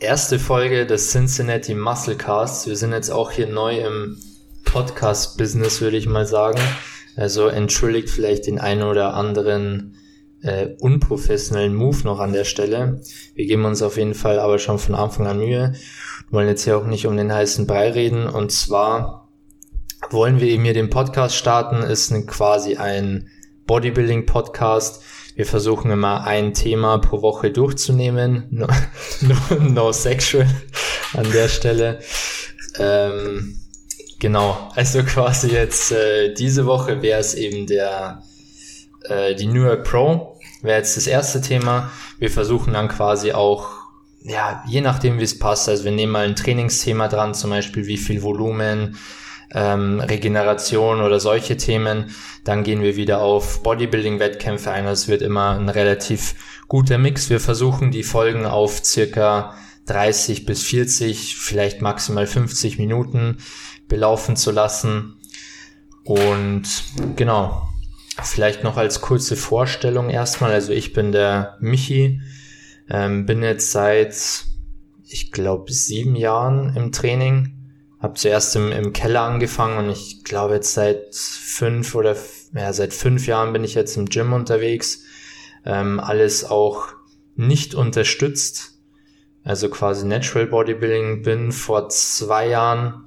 [0.00, 2.66] erste Folge des Cincinnati Muscle Casts.
[2.66, 4.16] Wir sind jetzt auch hier neu im
[4.64, 6.58] Podcast-Business, würde ich mal sagen.
[7.16, 9.98] Also entschuldigt vielleicht den einen oder anderen
[10.42, 13.02] äh, unprofessionellen Move noch an der Stelle.
[13.34, 15.74] Wir geben uns auf jeden Fall aber schon von Anfang an Mühe.
[15.74, 18.26] Wir wollen jetzt hier auch nicht um den heißen Brei reden.
[18.26, 19.28] Und zwar
[20.08, 21.82] wollen wir eben hier den Podcast starten.
[21.82, 23.28] Ist ein, quasi ein
[23.66, 25.02] Bodybuilding-Podcast
[25.36, 28.46] wir versuchen immer ein Thema pro Woche durchzunehmen.
[28.50, 28.66] No,
[29.20, 30.46] no, no sexual
[31.14, 32.00] an der Stelle.
[32.78, 33.60] Ähm,
[34.18, 38.22] genau, also quasi jetzt äh, diese Woche wäre es eben der
[39.04, 41.90] äh, die New York Pro, wäre jetzt das erste Thema.
[42.18, 43.68] Wir versuchen dann quasi auch,
[44.22, 47.86] ja, je nachdem wie es passt, also wir nehmen mal ein Trainingsthema dran, zum Beispiel
[47.86, 48.96] wie viel Volumen,
[49.52, 52.14] ähm, Regeneration oder solche Themen.
[52.44, 54.86] Dann gehen wir wieder auf Bodybuilding-Wettkämpfe ein.
[54.86, 56.34] Es wird immer ein relativ
[56.68, 57.30] guter Mix.
[57.30, 59.54] Wir versuchen die Folgen auf circa
[59.86, 63.38] 30 bis 40, vielleicht maximal 50 Minuten
[63.88, 65.16] belaufen zu lassen.
[66.04, 66.62] Und
[67.16, 67.68] genau,
[68.22, 70.52] vielleicht noch als kurze Vorstellung erstmal.
[70.52, 72.20] Also ich bin der Michi,
[72.88, 74.44] ähm, bin jetzt seit,
[75.04, 77.59] ich glaube, sieben Jahren im Training
[78.00, 82.16] habe zuerst im, im Keller angefangen und ich glaube jetzt seit fünf oder
[82.54, 85.04] ja, seit fünf Jahren bin ich jetzt im Gym unterwegs.
[85.64, 86.88] Ähm, alles auch
[87.36, 88.78] nicht unterstützt.
[89.44, 91.22] Also quasi Natural Bodybuilding.
[91.22, 93.04] Bin vor zwei Jahren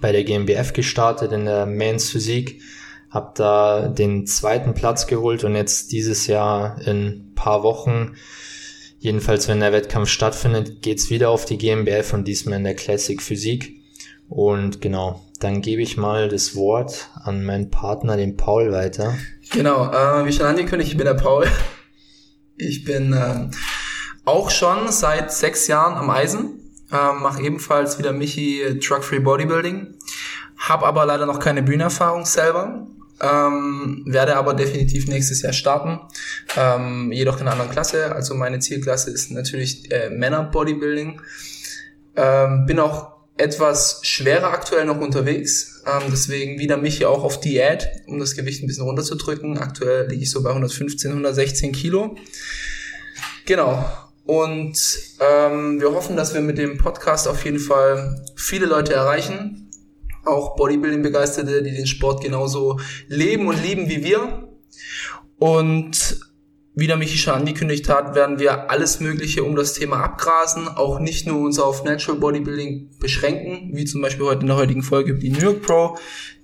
[0.00, 2.62] bei der GmbF gestartet in der Mans Physik.
[3.10, 8.14] Hab da den zweiten Platz geholt und jetzt dieses Jahr in paar Wochen
[9.00, 13.22] Jedenfalls, wenn der Wettkampf stattfindet, geht's wieder auf die GmbF und diesmal in der Classic
[13.22, 13.77] Physik.
[14.28, 19.16] Und genau, dann gebe ich mal das Wort an meinen Partner, den Paul, weiter.
[19.50, 21.46] Genau, äh, wie schon angekündigt, ich bin der Paul.
[22.56, 23.48] Ich bin äh,
[24.24, 29.94] auch schon seit sechs Jahren am Eisen, äh, mache ebenfalls wieder Michi Truck Free Bodybuilding,
[30.58, 32.86] habe aber leider noch keine Bühnenerfahrung selber,
[33.20, 36.00] ähm, werde aber definitiv nächstes Jahr starten,
[36.56, 38.12] ähm, jedoch in einer anderen Klasse.
[38.14, 41.22] Also meine Zielklasse ist natürlich äh, Männer Bodybuilding.
[42.16, 45.82] Ähm, bin auch etwas schwerer aktuell noch unterwegs.
[45.86, 49.58] Ähm, deswegen wieder mich auch auf Diät, um das Gewicht ein bisschen runterzudrücken.
[49.58, 52.16] Aktuell liege ich so bei 115, 116 Kilo.
[53.46, 53.84] Genau.
[54.24, 54.78] Und
[55.20, 59.70] ähm, wir hoffen, dass wir mit dem Podcast auf jeden Fall viele Leute erreichen.
[60.26, 64.48] Auch Bodybuilding-Begeisterte, die den Sport genauso leben und lieben wie wir.
[65.38, 66.20] Und
[66.78, 71.00] wie der Michi schon angekündigt hat, werden wir alles Mögliche um das Thema abgrasen, auch
[71.00, 75.10] nicht nur uns auf Natural Bodybuilding beschränken, wie zum Beispiel heute in der heutigen Folge
[75.10, 75.98] über die New York Pro,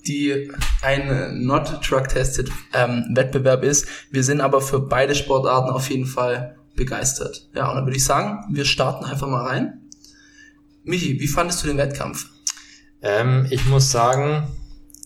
[0.09, 0.51] die
[0.83, 3.87] ein not truck tested ähm, Wettbewerb ist.
[4.11, 7.49] Wir sind aber für beide Sportarten auf jeden Fall begeistert.
[7.55, 9.83] Ja, und dann würde ich sagen, wir starten einfach mal rein.
[10.83, 12.27] Michi, wie fandest du den Wettkampf?
[13.03, 14.49] Ähm, ich muss sagen,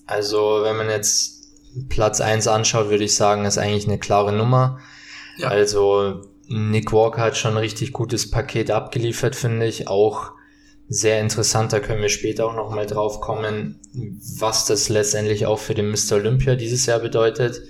[0.07, 1.51] also wenn man jetzt
[1.91, 4.81] Platz eins anschaut, würde ich sagen, ist eigentlich eine klare Nummer.
[5.39, 5.49] Ja.
[5.49, 9.89] Also Nick Walker hat schon ein richtig gutes Paket abgeliefert, finde ich.
[9.89, 10.33] Auch
[10.89, 13.79] sehr interessant, da können wir später auch nochmal drauf kommen,
[14.39, 16.15] was das letztendlich auch für den Mr.
[16.15, 17.63] Olympia dieses Jahr bedeutet.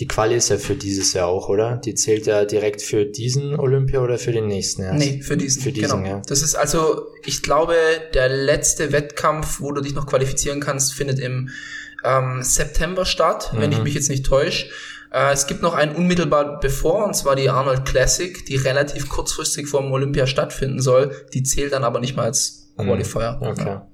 [0.00, 1.76] Die Quali ist ja für dieses Jahr auch, oder?
[1.76, 4.98] Die zählt ja direkt für diesen Olympia oder für den nächsten erst?
[4.98, 5.62] Nee, für diesen.
[5.62, 6.16] Für diesen, genau.
[6.16, 6.22] ja.
[6.26, 7.76] Das ist also, ich glaube,
[8.12, 11.50] der letzte Wettkampf, wo du dich noch qualifizieren kannst, findet im
[12.04, 13.60] ähm, September statt, mhm.
[13.60, 13.84] wenn ich mhm.
[13.84, 14.66] mich jetzt nicht täusche.
[15.14, 19.68] Äh, es gibt noch einen unmittelbar bevor, und zwar die Arnold Classic, die relativ kurzfristig
[19.68, 21.14] vor dem Olympia stattfinden soll.
[21.32, 22.86] Die zählt dann aber nicht mal als mhm.
[22.86, 23.38] Qualifier.
[23.40, 23.64] Okay.
[23.64, 23.88] Ja.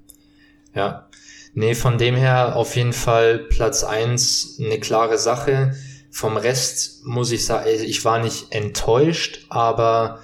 [0.74, 1.08] ja.
[1.52, 5.74] Nee, von dem her auf jeden Fall Platz eins eine klare Sache.
[6.10, 10.20] Vom Rest muss ich sagen, ich war nicht enttäuscht, aber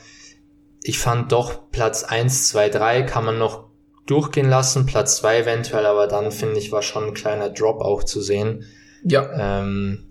[0.82, 3.66] ich fand doch Platz eins, zwei, drei kann man noch
[4.06, 8.04] durchgehen lassen, Platz zwei eventuell, aber dann finde ich, war schon ein kleiner Drop auch
[8.04, 8.64] zu sehen.
[9.02, 9.60] Ja.
[9.60, 10.05] Ähm,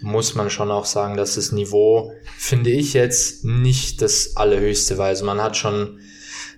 [0.00, 5.06] muss man schon auch sagen, dass das Niveau, finde ich jetzt, nicht das allerhöchste war.
[5.06, 6.00] Also man hat schon,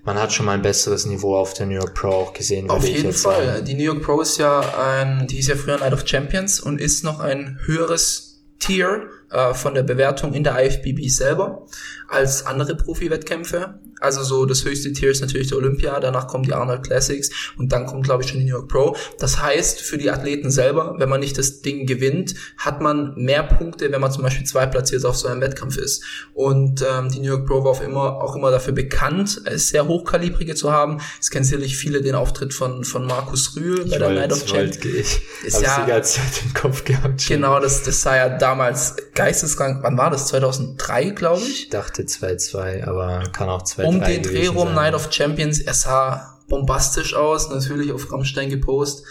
[0.03, 2.69] man hat schon mal ein besseres Niveau auf der New York Pro auch gesehen.
[2.69, 3.45] Auf jeden Fall.
[3.45, 3.65] Sagen.
[3.65, 6.79] Die New York Pro ist ja ein, die ist ja früher Night of Champions und
[6.79, 11.65] ist noch ein höheres Tier äh, von der Bewertung in der IFBB selber
[12.11, 13.79] als andere Profi-Wettkämpfe.
[13.99, 17.71] Also so das höchste Tier ist natürlich der Olympia, danach kommen die Arnold Classics und
[17.71, 18.95] dann kommt glaube ich schon die New York Pro.
[19.19, 23.43] Das heißt für die Athleten selber, wenn man nicht das Ding gewinnt, hat man mehr
[23.43, 26.03] Punkte, wenn man zum Beispiel zwei platziert auf so einem Wettkampf ist.
[26.33, 30.55] Und ähm, die New York Pro war auch immer, auch immer dafür bekannt, sehr hochkalibrige
[30.55, 30.97] zu haben.
[31.19, 34.79] Es kennen sicherlich viele den Auftritt von von Markus Rühl bei der Night of Champions.
[34.83, 37.21] Ich ist ja, Zeit im Kopf gehabt.
[37.21, 37.37] Schon.
[37.37, 39.83] Genau, das, das sah ja damals geisteskrank.
[39.83, 40.27] Wann war das?
[40.27, 41.63] 2003, glaube ich.
[41.63, 44.75] Ich dachte hatte 2-2, aber kann auch 2-3 Um den Dreh rum, sein.
[44.75, 49.05] Night of Champions, er sah bombastisch aus, natürlich auf Rammstein gepost.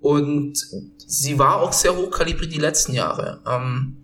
[0.00, 0.54] Und
[1.06, 3.40] sie war auch sehr hochkalibrig die letzten Jahre.
[3.46, 3.98] Ähm,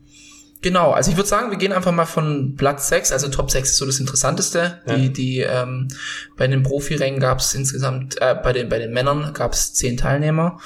[0.63, 3.71] genau, also ich würde sagen, wir gehen einfach mal von Platz 6, also Top 6
[3.71, 4.81] ist so das Interessanteste.
[4.87, 4.95] Ja.
[4.95, 5.89] Die, die ähm,
[6.37, 9.97] bei den Profirängen gab es insgesamt, äh, bei den, bei den Männern gab es zehn
[9.97, 10.61] Teilnehmer.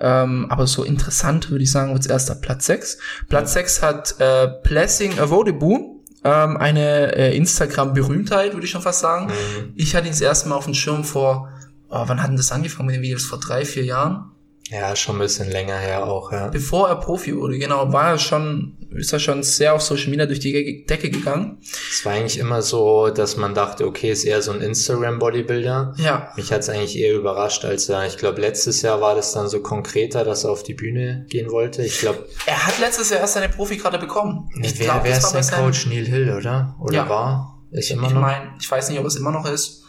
[0.00, 2.98] Ähm, aber so interessant würde ich sagen, wird erst ab Platz 6.
[3.28, 9.26] Platz 6 hat äh, Blessing Avodeboo, ähm, eine äh, Instagram-Berühmtheit, würde ich schon fast sagen.
[9.26, 9.72] Mhm.
[9.76, 11.48] Ich hatte ihn das erste Mal auf dem Schirm vor,
[11.88, 13.24] oh, wann hat denn das angefangen mit den Videos?
[13.24, 14.31] Vor drei, vier Jahren?
[14.72, 16.48] Ja, schon ein bisschen länger her auch, ja.
[16.48, 20.24] Bevor er Profi wurde, genau, war er schon, ist er schon sehr auf Social Media
[20.24, 21.58] durch die Decke gegangen.
[21.90, 25.94] Es war eigentlich immer so, dass man dachte, okay, ist eher so ein Instagram-Bodybuilder.
[25.98, 29.48] Ja, Mich hat's eigentlich eher überrascht, als er, ich glaube, letztes Jahr war das dann
[29.48, 31.82] so konkreter, dass er auf die Bühne gehen wollte.
[31.82, 34.48] Ich glaube, er hat letztes Jahr erst seine Profikarte bekommen.
[34.62, 35.86] Ich wer, glaub, wer ist seinem- Coach?
[35.86, 36.76] Neil Hill, oder?
[36.80, 37.08] Oder Ja.
[37.08, 37.62] war?
[37.72, 38.20] Ist immer ich noch?
[38.22, 39.82] meine, ich weiß nicht, ob es immer noch ist,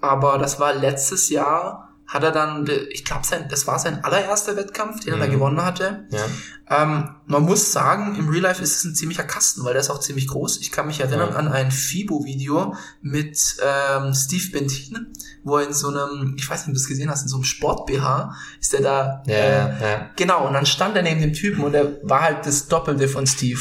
[0.00, 4.54] aber das war letztes Jahr, hat er dann, ich glaube, sein, das war sein allererster
[4.56, 5.30] Wettkampf, den er da Mhm.
[5.32, 6.06] gewonnen hatte.
[6.10, 6.24] ja.
[6.70, 9.90] Ähm, man muss sagen, im Real Life ist es ein ziemlicher Kasten, weil der ist
[9.90, 10.58] auch ziemlich groß.
[10.60, 11.36] Ich kann mich erinnern Ja.
[11.36, 15.12] an ein FIBO-Video mit ähm, Steve Bentin,
[15.44, 17.36] wo er in so einem, ich weiß nicht, ob du das gesehen hast, in so
[17.36, 19.22] einem Sport-BH ist er da.
[19.26, 20.10] Ja, äh, ja.
[20.16, 23.26] Genau, und dann stand er neben dem Typen und er war halt das Doppelte von
[23.26, 23.60] Steve.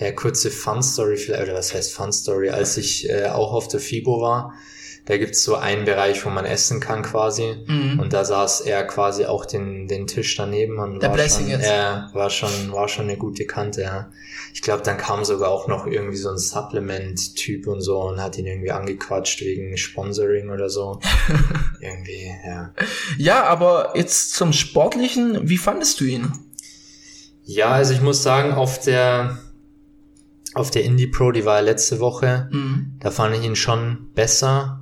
[0.00, 2.50] Ja, kurze Fun-Story vielleicht, oder was heißt Fun-Story?
[2.50, 4.54] Als ich äh, auch auf der FIBO war,
[5.10, 7.56] da gibt's so einen Bereich, wo man essen kann quasi.
[7.66, 7.98] Mhm.
[7.98, 11.58] Und da saß er quasi auch den, den Tisch daneben und Der war Blessing schon,
[11.58, 11.66] jetzt.
[11.68, 14.12] er war schon, war schon eine gute Kante, ja.
[14.54, 18.38] Ich glaube, dann kam sogar auch noch irgendwie so ein Supplement-Typ und so und hat
[18.38, 21.00] ihn irgendwie angequatscht wegen Sponsoring oder so.
[21.80, 22.72] irgendwie, ja.
[23.18, 26.30] Ja, aber jetzt zum Sportlichen, wie fandest du ihn?
[27.44, 29.38] Ja, also ich muss sagen, auf der,
[30.54, 32.92] auf der Indie Pro, die war ja letzte Woche, Mhm.
[33.00, 34.79] da fand ich ihn schon besser.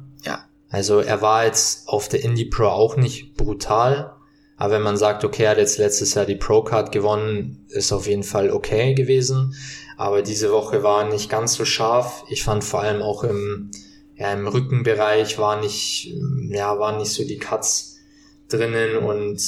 [0.71, 4.15] Also er war jetzt auf der Indie Pro auch nicht brutal,
[4.59, 7.93] aber wenn man sagt, okay, er hat jetzt letztes Jahr die Pro Card gewonnen, ist
[7.93, 9.55] auf jeden Fall okay gewesen.
[9.97, 12.25] Aber diese Woche war nicht ganz so scharf.
[12.29, 13.71] Ich fand vor allem auch im,
[14.17, 16.13] ja, im Rückenbereich war nicht,
[16.51, 17.99] ja, waren nicht so die Cuts
[18.49, 19.41] drinnen und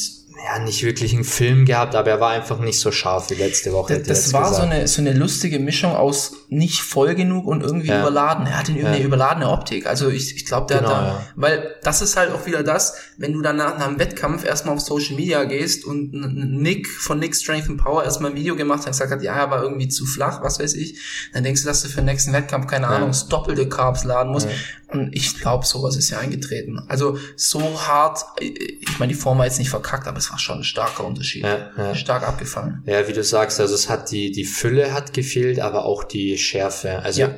[0.44, 3.72] ja, nicht wirklich einen Film gehabt, aber er war einfach nicht so scharf wie letzte
[3.72, 3.98] Woche.
[3.98, 7.88] Das, das war so eine, so eine lustige Mischung aus nicht voll genug und irgendwie
[7.88, 8.00] Ja.
[8.00, 8.46] überladen.
[8.46, 8.92] Er hatte irgendwie Ja.
[8.94, 9.86] eine überladene Optik.
[9.86, 11.26] Also ich, ich glaube, der Genau, hat da, ja.
[11.36, 14.80] weil das ist halt auch wieder das, wenn du dann nach einem Wettkampf erstmal auf
[14.80, 18.86] Social Media gehst und Nick von Nick Strength and Power erstmal ein Video gemacht hat
[18.86, 20.98] und gesagt hat, ja, er war irgendwie zu flach, was weiß ich,
[21.32, 22.88] dann denkst du, dass du für den nächsten Wettkampf, keine.
[22.88, 24.48] Ahnung, das doppelte Carbs laden musst.
[24.92, 26.80] Und ich glaube, sowas ist ja eingetreten.
[26.88, 30.58] Also so hart, ich meine, die Form war jetzt nicht verkackt, aber es war schon
[30.58, 31.44] ein starker Unterschied.
[31.44, 31.94] Ja, ja.
[31.94, 32.82] Stark abgefallen.
[32.86, 36.36] Ja, wie du sagst, also es hat die, die Fülle hat gefehlt, aber auch die
[36.38, 36.98] Schärfe.
[37.00, 37.34] Also Ja.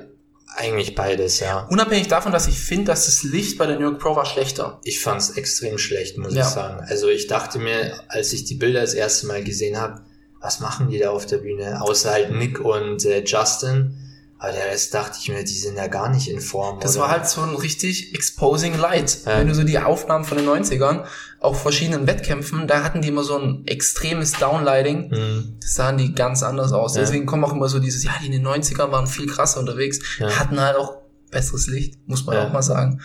[0.56, 1.66] eigentlich beides, ja.
[1.70, 4.80] Unabhängig davon, dass ich finde, dass das Licht bei der New York Pro war schlechter.
[4.84, 6.84] Ich fand's extrem schlecht, muss ich sagen.
[6.88, 10.02] Also ich dachte mir, als ich die Bilder das erste Mal gesehen habe,
[10.40, 11.80] was machen die da auf der Bühne?
[11.82, 13.96] Außer halt Nick und äh, Justin.
[14.42, 16.80] Aber der Rest dachte ich mir, die sind ja gar nicht in Form.
[16.80, 17.04] Das oder?
[17.04, 19.18] war halt so ein richtig exposing Light.
[19.24, 19.38] Ja.
[19.38, 21.04] Wenn du so die Aufnahmen von den 90ern,
[21.38, 25.12] auch verschiedenen Wettkämpfen, da hatten die immer so ein extremes Downlighting.
[25.12, 26.96] Hm, Das sahen die ganz anders aus.
[26.96, 27.02] Ja.
[27.02, 30.00] Deswegen kommen auch immer so dieses, ja, die in den 90ern waren viel krasser unterwegs,
[30.18, 30.28] Ja.
[30.40, 31.01] hatten halt auch
[31.32, 32.46] besseres Licht, muss man Ja.
[32.46, 33.00] auch mal sagen.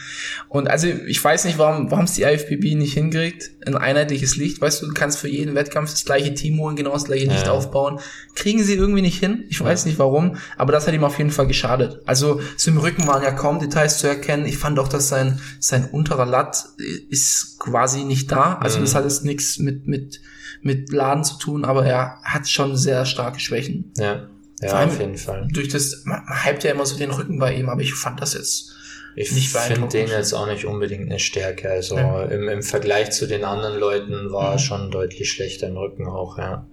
[0.50, 4.62] Und also ich weiß nicht, warum warum es die IFBB nicht hinkriegt, ein einheitliches Licht.
[4.62, 7.34] Weißt du, du kannst für jeden Wettkampf das gleiche Team holen, genau das gleiche Ja.
[7.34, 8.00] Licht aufbauen.
[8.36, 9.46] Kriegen sie irgendwie nicht hin.
[9.50, 12.02] Ich weiß nicht warum, aber das hat ihm auf jeden Fall geschadet.
[12.06, 14.46] Also so im Rücken waren ja kaum Details zu erkennen.
[14.46, 16.66] Ich fand auch, dass sein sein unterer Latt
[17.10, 18.56] ist quasi nicht da.
[18.62, 20.22] Also das hat jetzt nichts mit mit
[20.62, 24.28] mit Laden zu tun, aber er hat schon sehr starke Schwächen ja,
[24.62, 25.48] ja Vor allem- auf jeden Fall.
[25.52, 28.22] durch das, man, man hypt ja immer so den Rücken bei ihm, aber ich fand
[28.22, 28.74] das jetzt.
[29.16, 31.72] Ich finde den jetzt auch nicht unbedingt eine Stärke.
[31.72, 32.26] Also Ja.
[32.26, 34.60] im, im Vergleich zu den anderen Leuten war er Mhm.
[34.60, 36.68] schon deutlich schlechter im Rücken auch, ja.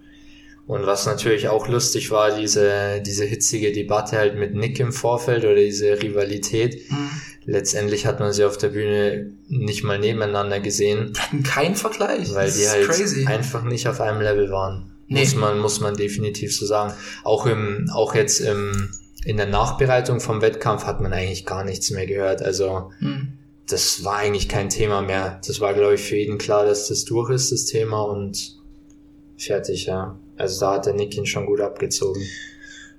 [0.67, 5.43] Und was natürlich auch lustig war, diese, diese hitzige Debatte halt mit Nick im Vorfeld
[5.43, 6.81] oder diese Rivalität.
[7.45, 12.33] Letztendlich hat man sie auf der Bühne nicht mal nebeneinander gesehen, Wir hatten keinen Vergleich.
[12.33, 13.25] weil das die halt crazy.
[13.27, 14.91] einfach nicht auf einem Level waren.
[15.07, 15.19] Nee.
[15.21, 16.93] Muss man, muss man definitiv so sagen.
[17.23, 18.89] Auch im, auch jetzt im,
[19.23, 22.41] in der Nachbereitung vom Wettkampf hat man eigentlich gar nichts mehr gehört.
[22.41, 23.33] Also, Hm.
[23.67, 25.39] das war eigentlich kein Thema mehr.
[25.45, 28.55] Das war, glaube ich, für jeden klar, dass das durch ist, das Thema und
[29.37, 30.17] fertig, ja.
[30.37, 32.21] Also da hat der Nick ihn schon gut abgezogen.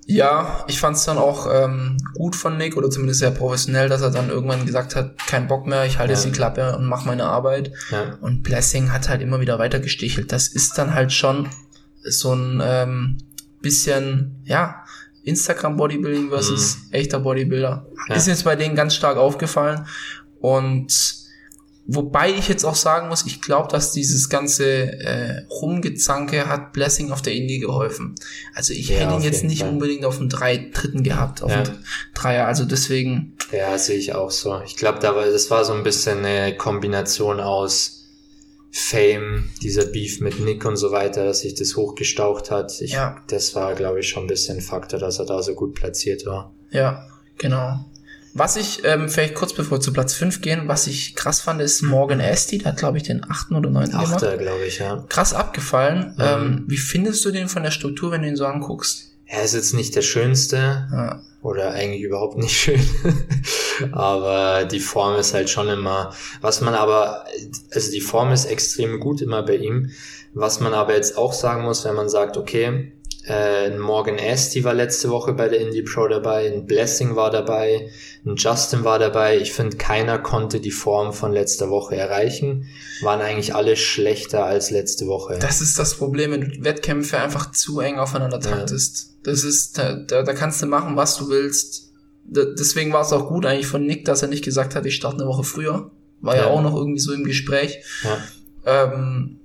[0.09, 4.03] Ja, ich fand es dann auch ähm, gut von Nick oder zumindest sehr professionell, dass
[4.03, 6.31] er dann irgendwann gesagt hat, kein Bock mehr, ich halte jetzt Ja.
[6.31, 7.73] die Klappe und mache meine Arbeit.
[7.91, 10.31] Ja, Und Blessing hat halt immer wieder weiter gestichelt.
[10.31, 11.49] Das ist dann halt schon
[12.09, 13.19] so ein ähm,
[13.61, 14.85] bisschen, ja,
[15.25, 16.93] Instagram Bodybuilding versus mhm.
[16.93, 17.87] echter Bodybuilder.
[18.09, 18.15] Ja.
[18.15, 19.87] Ist jetzt bei denen ganz stark aufgefallen.
[20.41, 20.93] Und
[21.89, 27.13] Wobei ich jetzt auch sagen muss, ich glaube, dass dieses ganze äh, Rumgezanke hat Blessing
[27.13, 28.17] auf der Indie geholfen.
[28.55, 29.69] Also ich ja, hätte ihn jetzt nicht Fall.
[29.69, 31.63] unbedingt auf dem drei dritten gehabt, auf ja.
[31.63, 31.75] dem
[32.13, 32.49] Dreier.
[32.49, 33.37] Also deswegen.
[33.53, 34.61] Ja, sehe ich auch so.
[34.65, 37.96] Ich glaube, da war, das war so ein bisschen eine Kombination aus
[38.71, 42.81] Fame, dieser Beef mit Nick und so weiter, dass sich das hochgestaucht hat.
[42.81, 43.23] Ich, ja.
[43.29, 46.53] Das war, glaube ich, schon ein bisschen Faktor, dass er da so gut platziert war.
[46.71, 47.07] Ja,
[47.39, 47.85] genau.
[48.35, 51.63] Was ich, ähm, vielleicht kurz bevor wir zu Platz 5 gehen, was ich krass fand,
[51.63, 54.21] ist Morgan Asti, der hat, glaube ich, den achten oder neunten gemacht.
[54.21, 55.07] glaube ich, ja.
[55.09, 56.15] Krass abgefallen.
[56.19, 56.23] Mhm.
[56.23, 59.15] Ähm, wie findest du den von der Struktur, wenn du ihn so anguckst?
[59.25, 60.57] Er ist jetzt nicht der schönste.
[60.57, 61.23] Ja.
[61.41, 62.81] Oder eigentlich überhaupt nicht schön.
[63.93, 67.25] aber die Form ist halt schon immer, was man aber,
[67.73, 69.91] also die Form ist extrem gut immer bei ihm.
[70.35, 72.93] Was man aber jetzt auch sagen muss, wenn man sagt, okay,
[73.27, 77.91] äh, Morgan Asti war letzte Woche bei der Indie Pro dabei, ein Blessing war dabei,
[78.25, 79.39] ein Justin war dabei.
[79.39, 82.67] Ich finde, keiner konnte die Form von letzter Woche erreichen.
[83.03, 85.39] Waren eigentlich alle schlechter als letzte Woche.
[85.41, 88.97] Das ist das Problem, wenn du Wettkämpfe einfach zu eng aufeinander taktest.
[88.99, 89.33] Ja.
[89.33, 91.86] Das ist, da, da, da kannst du machen, was du willst.
[92.29, 95.19] Deswegen war es auch gut eigentlich von Nick, dass er nicht gesagt hat, ich starte
[95.19, 95.91] eine Woche früher.
[96.21, 97.79] War ja, ja auch noch irgendwie so im Gespräch.
[98.03, 98.19] Ja.
[98.85, 99.39] Ähm,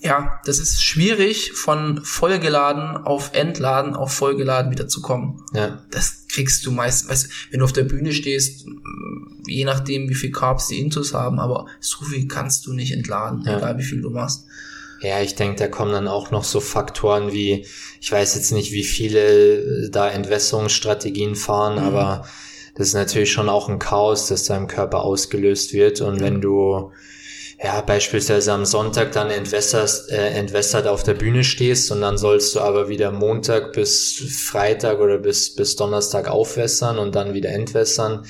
[0.00, 5.42] ja, das ist schwierig, von vollgeladen auf entladen auf vollgeladen wieder zu kommen.
[5.52, 5.82] Ja.
[5.90, 8.66] Das kriegst du meist, weißt, wenn du auf der Bühne stehst,
[9.46, 13.42] je nachdem, wie viel Carbs die Intus haben, aber so viel kannst du nicht entladen,
[13.44, 13.58] ja.
[13.58, 14.46] egal wie viel du machst.
[15.02, 17.66] Ja, ich denke, da kommen dann auch noch so Faktoren wie,
[18.00, 21.86] ich weiß jetzt nicht, wie viele da Entwässerungsstrategien fahren, mhm.
[21.86, 22.24] aber
[22.76, 26.00] das ist natürlich schon auch ein Chaos, das da im Körper ausgelöst wird.
[26.00, 26.92] Und wenn du
[27.62, 32.54] ja, beispielsweise am Sonntag dann entwässerst, äh, entwässert auf der Bühne stehst und dann sollst
[32.54, 34.14] du aber wieder Montag bis
[34.50, 38.26] Freitag oder bis, bis Donnerstag aufwässern und dann wieder entwässern.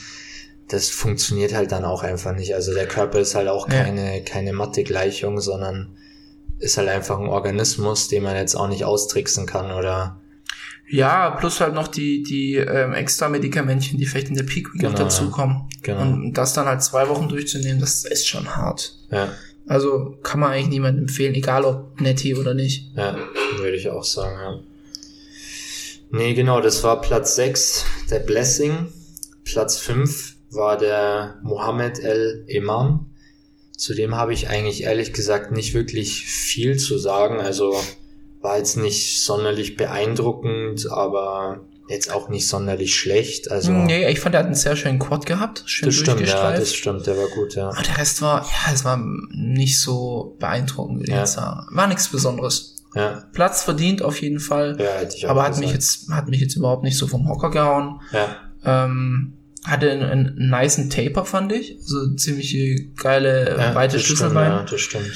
[0.69, 2.55] Das funktioniert halt dann auch einfach nicht.
[2.55, 4.23] Also der Körper ist halt auch keine, ja.
[4.23, 5.97] keine Mathe-Gleichung, sondern
[6.63, 10.21] ist halt einfach ein Organismus, den man jetzt auch nicht austricksen kann oder
[10.89, 14.81] ja, plus halt noch die, die ähm, extra Medikamentchen, die vielleicht in der Peak Week
[14.81, 15.63] genau, noch dazukommen.
[15.83, 16.03] Genau.
[16.03, 18.95] Und das dann halt zwei Wochen durchzunehmen, das ist schon hart.
[19.11, 19.33] Ja.
[19.67, 22.95] Also kann man eigentlich niemandem empfehlen, egal ob Netty oder nicht.
[22.95, 23.17] Ja,
[23.57, 24.61] würde ich auch sagen, ja.
[26.11, 28.89] Nee, genau, das war Platz 6, der Blessing.
[29.45, 33.07] Platz 5 war der Mohammed El Imam.
[33.77, 37.41] Zu dem habe ich eigentlich ehrlich gesagt nicht wirklich viel zu sagen.
[37.41, 37.75] Also
[38.41, 43.51] war jetzt nicht sonderlich beeindruckend, aber jetzt auch nicht sonderlich schlecht.
[43.51, 45.63] Also nee, ich fand, er hat einen sehr schönen Quad gehabt.
[45.67, 47.69] Schön das stimmt, ja, das stimmt, der war gut, ja.
[47.69, 48.97] Aber der Rest war, ja, es war
[49.31, 51.67] nicht so beeindruckend, würde ich jetzt sagen.
[51.71, 52.77] War nichts Besonderes.
[52.95, 53.25] Ja.
[53.33, 54.77] Platz verdient auf jeden Fall.
[54.79, 57.29] Ja, hätte ich auch Aber hat mich jetzt, hat mich jetzt überhaupt nicht so vom
[57.29, 58.01] Hocker gehauen.
[58.13, 58.37] Ja.
[58.65, 59.35] Ähm,
[59.65, 61.77] hatte einen, einen niceen Taper, fand ich.
[61.77, 64.51] Also ziemliche geile, ja, weite Schlüsselbein.
[64.51, 65.13] Ja, das stimmt.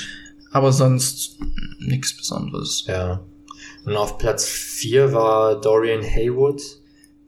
[0.52, 1.36] Aber sonst
[1.80, 2.84] nichts Besonderes.
[2.86, 3.24] Ja.
[3.84, 6.62] Und auf Platz 4 war Dorian Haywood.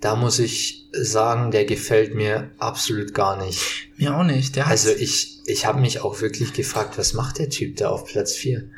[0.01, 3.89] Da muss ich sagen, der gefällt mir absolut gar nicht.
[3.97, 4.55] Mir auch nicht.
[4.55, 8.05] Der also ich, ich habe mich auch wirklich gefragt, was macht der Typ da auf
[8.05, 8.71] Platz 4?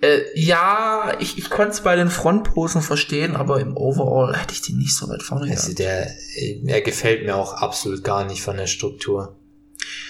[0.00, 4.62] Äh, ja, ich, ich konnte es bei den Frontposen verstehen, aber im Overall hätte ich
[4.62, 6.08] den nicht so weit vorne Also der,
[6.66, 9.36] er gefällt mir auch absolut gar nicht von der Struktur.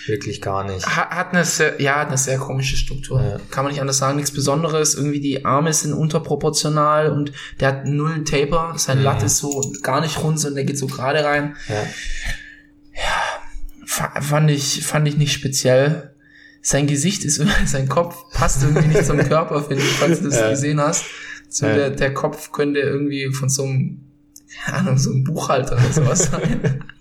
[0.07, 0.87] Wirklich gar nicht.
[0.87, 3.23] Hat eine sehr, ja, eine sehr komische Struktur.
[3.23, 3.39] Ja.
[3.51, 4.17] Kann man nicht anders sagen.
[4.17, 4.95] Nichts Besonderes.
[4.95, 8.75] Irgendwie die Arme sind unterproportional und der hat null Taper.
[8.77, 9.05] Sein mhm.
[9.05, 11.57] Latt ist so gar nicht rund, sondern der geht so gerade rein.
[11.69, 11.83] Ja.
[12.95, 14.21] ja.
[14.21, 16.15] Fand ich, fand ich nicht speziell.
[16.69, 20.39] Sein Gesicht ist, sein Kopf passt irgendwie nicht zum Körper, finde ich, falls du das
[20.39, 20.51] ja.
[20.51, 21.07] gesehen hast.
[21.49, 21.75] So ja.
[21.75, 24.03] der, der Kopf könnte irgendwie von so einem,
[24.67, 26.85] keine Ahnung, so einem Buchhalter oder sowas sein.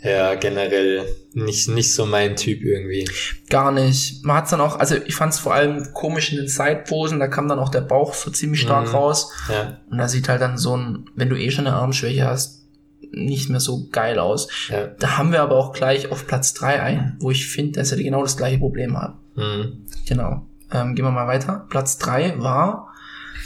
[0.00, 3.10] Ja, generell nicht, nicht so mein Typ irgendwie.
[3.50, 4.24] Gar nicht.
[4.24, 7.48] Man hat's dann auch, also ich fand's vor allem komisch in den Sideposen, da kam
[7.48, 8.94] dann auch der Bauch so ziemlich stark mhm.
[8.94, 9.32] raus.
[9.50, 9.80] Ja.
[9.90, 12.67] Und da sieht halt dann so ein, wenn du eh schon eine Armschwäche hast,
[13.10, 14.48] nicht mehr so geil aus.
[14.68, 14.86] Ja.
[14.86, 17.98] Da haben wir aber auch gleich auf Platz drei ein, wo ich finde, dass er
[17.98, 19.16] genau das gleiche Problem hat.
[19.34, 19.84] Mhm.
[20.06, 20.46] Genau.
[20.70, 21.66] Ähm, gehen wir mal weiter.
[21.70, 22.92] Platz drei war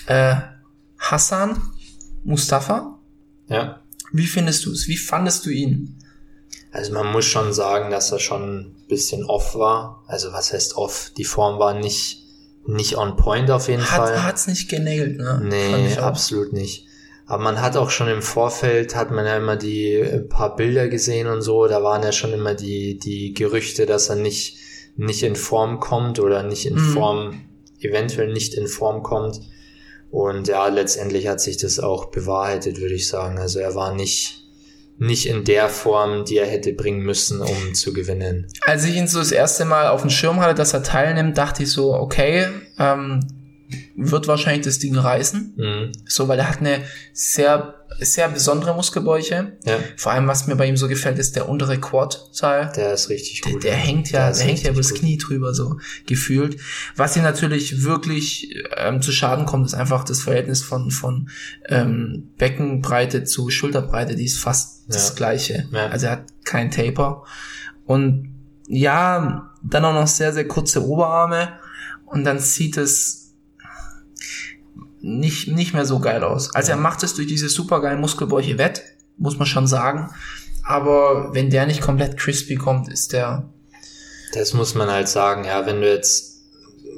[0.07, 0.37] äh,
[0.99, 1.61] Hassan
[2.25, 2.99] Mustafa.
[3.49, 3.81] Ja.
[4.13, 4.89] Wie findest du es?
[4.89, 5.99] Wie fandest du ihn?
[6.71, 10.03] Also man muss schon sagen, dass er schon ein bisschen off war.
[10.07, 11.13] Also was heißt off?
[11.17, 12.25] Die Form war nicht,
[12.67, 14.23] nicht on point auf jeden hat, Fall.
[14.23, 15.41] Hat's nicht genäht, ne?
[15.45, 16.87] Nee, absolut nicht.
[17.33, 20.89] Aber man hat auch schon im Vorfeld, hat man ja immer die äh, paar Bilder
[20.89, 24.59] gesehen und so, da waren ja schon immer die, die Gerüchte, dass er nicht,
[24.97, 26.93] nicht in Form kommt oder nicht in mhm.
[26.93, 27.41] Form,
[27.81, 29.41] eventuell nicht in Form kommt.
[30.11, 33.39] Und ja, letztendlich hat sich das auch bewahrheitet, würde ich sagen.
[33.39, 34.45] Also er war nicht,
[34.99, 38.47] nicht in der Form, die er hätte bringen müssen, um zu gewinnen.
[38.61, 41.63] Als ich ihn so das erste Mal auf dem Schirm hatte, dass er teilnimmt, dachte
[41.63, 42.49] ich so, okay,
[42.79, 43.21] ähm,
[43.97, 45.55] wird wahrscheinlich das Ding reißen.
[45.57, 45.93] Mhm.
[46.07, 46.83] So, weil er hat eine
[47.13, 49.53] sehr, sehr besondere Muskelbäuche.
[49.65, 52.73] Ja, Vor allem, was mir bei ihm so gefällt, ist der untere Quad-Teil.
[52.75, 53.65] der ist richtig Der, gut.
[53.65, 54.95] der hängt ja, Der der, hängt ja übers.
[54.95, 56.59] Knie drüber, so gefühlt.
[56.97, 61.29] Was ihm natürlich wirklich ähm, zu Schaden kommt, ist einfach das Verhältnis von, von
[61.69, 65.15] ähm, Beckenbreite zu Schulterbreite, die ist fast das Ja.
[65.15, 65.69] gleiche.
[65.71, 65.89] Ja.
[65.89, 67.25] Also er hat keinen Taper.
[67.85, 68.29] Und
[68.69, 71.51] ja, dann auch noch sehr, sehr kurze Oberarme.
[72.07, 73.22] Und dann sieht es
[75.03, 76.55] nicht, nicht mehr so geil aus.
[76.55, 78.83] Also er macht es durch diese supergeilen Muskelbäuche wett,
[79.19, 80.11] muss man schon sagen.
[80.65, 83.51] Aber wenn der nicht komplett crispy kommt, ist der,
[84.35, 86.41] Das muss man halt sagen, ja, wenn du jetzt,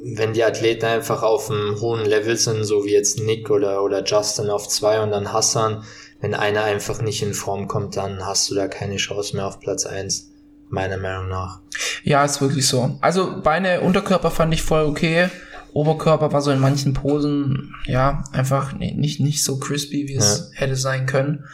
[0.04, 4.04] wenn die Athleten einfach auf einem hohen Level sind, so wie jetzt Nick oder, oder
[4.04, 5.82] Justin auf zwei und dann Hassan,
[6.20, 9.60] wenn einer einfach nicht in Form kommt, dann hast du da keine Chance mehr auf
[9.60, 10.30] Platz eins
[10.68, 11.60] meiner Meinung nach.
[12.02, 12.98] Ja, ist wirklich so.
[13.00, 15.28] Also Beine, Unterkörper fand ich voll okay.
[15.74, 20.50] Oberkörper war so in manchen Posen, ja, einfach ni- nicht, nicht so crispy, wie es
[20.54, 21.44] hätte sein können.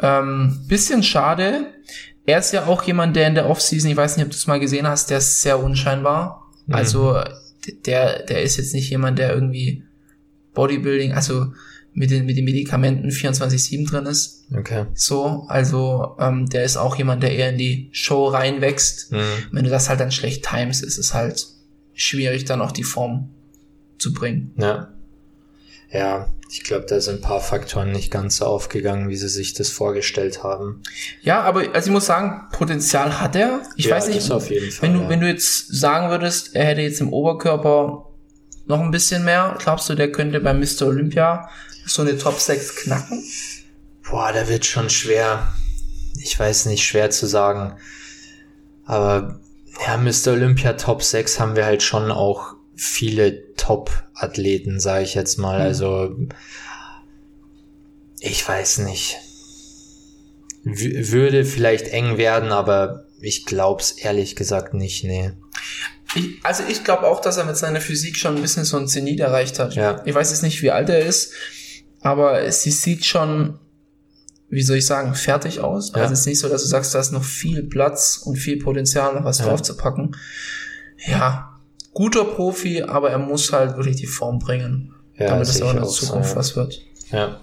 [0.00, 1.66] Ähm, bisschen schade.
[2.26, 4.46] Er ist ja auch jemand, der in der Offseason, ich weiß nicht, ob du es
[4.46, 6.46] mal gesehen hast, der ist sehr unscheinbar.
[6.66, 6.74] Mhm.
[6.74, 7.20] Also
[7.86, 9.82] der, der ist jetzt nicht jemand, der irgendwie
[10.54, 11.52] Bodybuilding, also
[11.92, 14.44] mit den, mit den Medikamenten 24-7 drin ist.
[14.56, 14.86] Okay.
[14.94, 19.10] So, also ähm, der ist auch jemand, der eher in die Show reinwächst.
[19.12, 19.18] Mhm.
[19.50, 21.48] Wenn du das halt dann schlecht times, ist es halt
[21.94, 23.30] schwierig, dann auch die Form
[24.00, 24.52] zu bringen.
[24.56, 24.88] Ja.
[25.92, 29.54] Ja, ich glaube, da sind ein paar Faktoren nicht ganz so aufgegangen, wie sie sich
[29.54, 30.82] das vorgestellt haben.
[31.22, 33.62] Ja, aber also ich muss sagen, Potenzial hat er.
[33.76, 35.08] Ich Ja, weiß nicht, das auf jeden Fall, wenn du ja.
[35.08, 38.06] wenn du jetzt sagen würdest, er hätte jetzt im Oberkörper
[38.66, 40.82] noch ein bisschen mehr, glaubst du, der könnte bei Mr.
[40.82, 41.48] Olympia
[41.86, 43.24] so eine Top 6 knacken?
[44.08, 45.52] Boah, da wird schon schwer.
[46.22, 47.76] Ich weiß nicht, schwer zu sagen.
[48.84, 49.40] Aber
[49.86, 50.32] ja, Mr.
[50.32, 55.58] Olympia Top 6 haben wir halt schon auch viele Top-Athleten, sage ich jetzt mal.
[55.58, 55.64] Mhm.
[55.66, 56.16] Also
[58.20, 59.18] ich weiß nicht.
[60.64, 65.32] W würde vielleicht eng werden, aber ich glaub's ehrlich gesagt nicht, nee.
[66.14, 68.88] Ich, also ich glaube auch, dass er mit seiner Physik schon ein bisschen so ein
[68.88, 69.74] Zenit erreicht hat.
[69.74, 70.02] Ja.
[70.06, 71.34] Ich weiß jetzt nicht, wie alt er ist,
[72.00, 73.58] aber sie sieht schon,
[74.48, 75.92] wie soll ich sagen, fertig aus.
[75.94, 76.02] Ja.
[76.02, 78.58] Also es ist nicht so, dass du sagst, da ist noch viel Platz und viel
[78.58, 79.46] Potenzial, noch was Ja.
[79.46, 80.16] draufzupacken.
[81.06, 81.49] Ja,
[81.92, 85.76] guter Profi, aber er muss halt wirklich die Form bringen, Ja, damit es auch in
[85.76, 86.36] der so, Zukunft ja.
[86.36, 86.80] was wird.
[87.10, 87.40] Ja.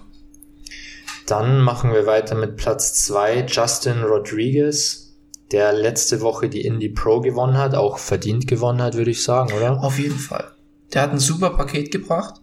[1.26, 5.14] Dann machen wir weiter mit Platz zwei Justin Rodriguez,
[5.52, 9.52] der letzte Woche die Indie Pro gewonnen hat, auch verdient gewonnen hat, würde ich sagen,
[9.52, 9.82] oder?
[9.82, 10.44] Auf jeden Fall.
[10.92, 12.40] Der hat ein super Paket gebracht.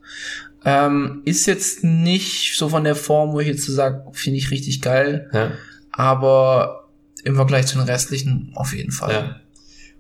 [0.64, 4.50] Ähm, ist jetzt nicht so von der Form, wo ich jetzt so sage, finde ich
[4.52, 5.52] richtig geil, Ja.
[5.92, 6.88] aber
[7.24, 9.14] im Vergleich zu den restlichen auf jeden Fall.
[9.14, 9.36] ja.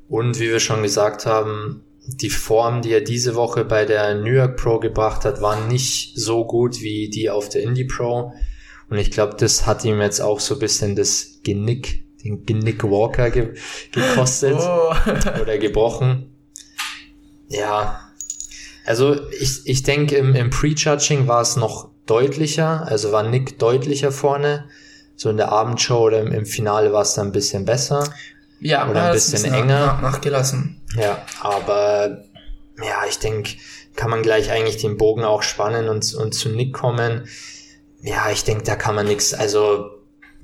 [0.07, 4.31] Und wie wir schon gesagt haben, die Form, die er diese Woche bei der New
[4.31, 8.33] York Pro gebracht hat, war nicht so gut wie die auf der Indie Pro.
[8.89, 12.83] Und ich glaube, das hat ihm jetzt auch so ein bisschen das Genick, den Genick
[12.83, 13.53] Walker ge
[13.91, 14.57] gekostet.
[14.59, 14.93] Oh.
[15.41, 16.31] oder gebrochen.
[17.49, 18.11] Ja,
[18.85, 24.11] also ich, ich denke, im, im Prejudging war es noch deutlicher, also war Nick deutlicher
[24.11, 24.65] vorne.
[25.15, 28.03] So in der Abendshow oder im, im Finale war es dann ein bisschen besser.
[28.65, 29.79] Ja, Oder ein bisschen nach- enger.
[29.85, 30.81] Nach, nachgelassen.
[30.99, 32.23] Ja, aber
[32.77, 33.51] ja, ich denke,
[33.95, 37.27] kann man gleich eigentlich den Bogen auch spannen und, und zu Nick kommen.
[38.01, 39.33] Ja, ich denke, da kann man nichts.
[39.33, 39.91] Also,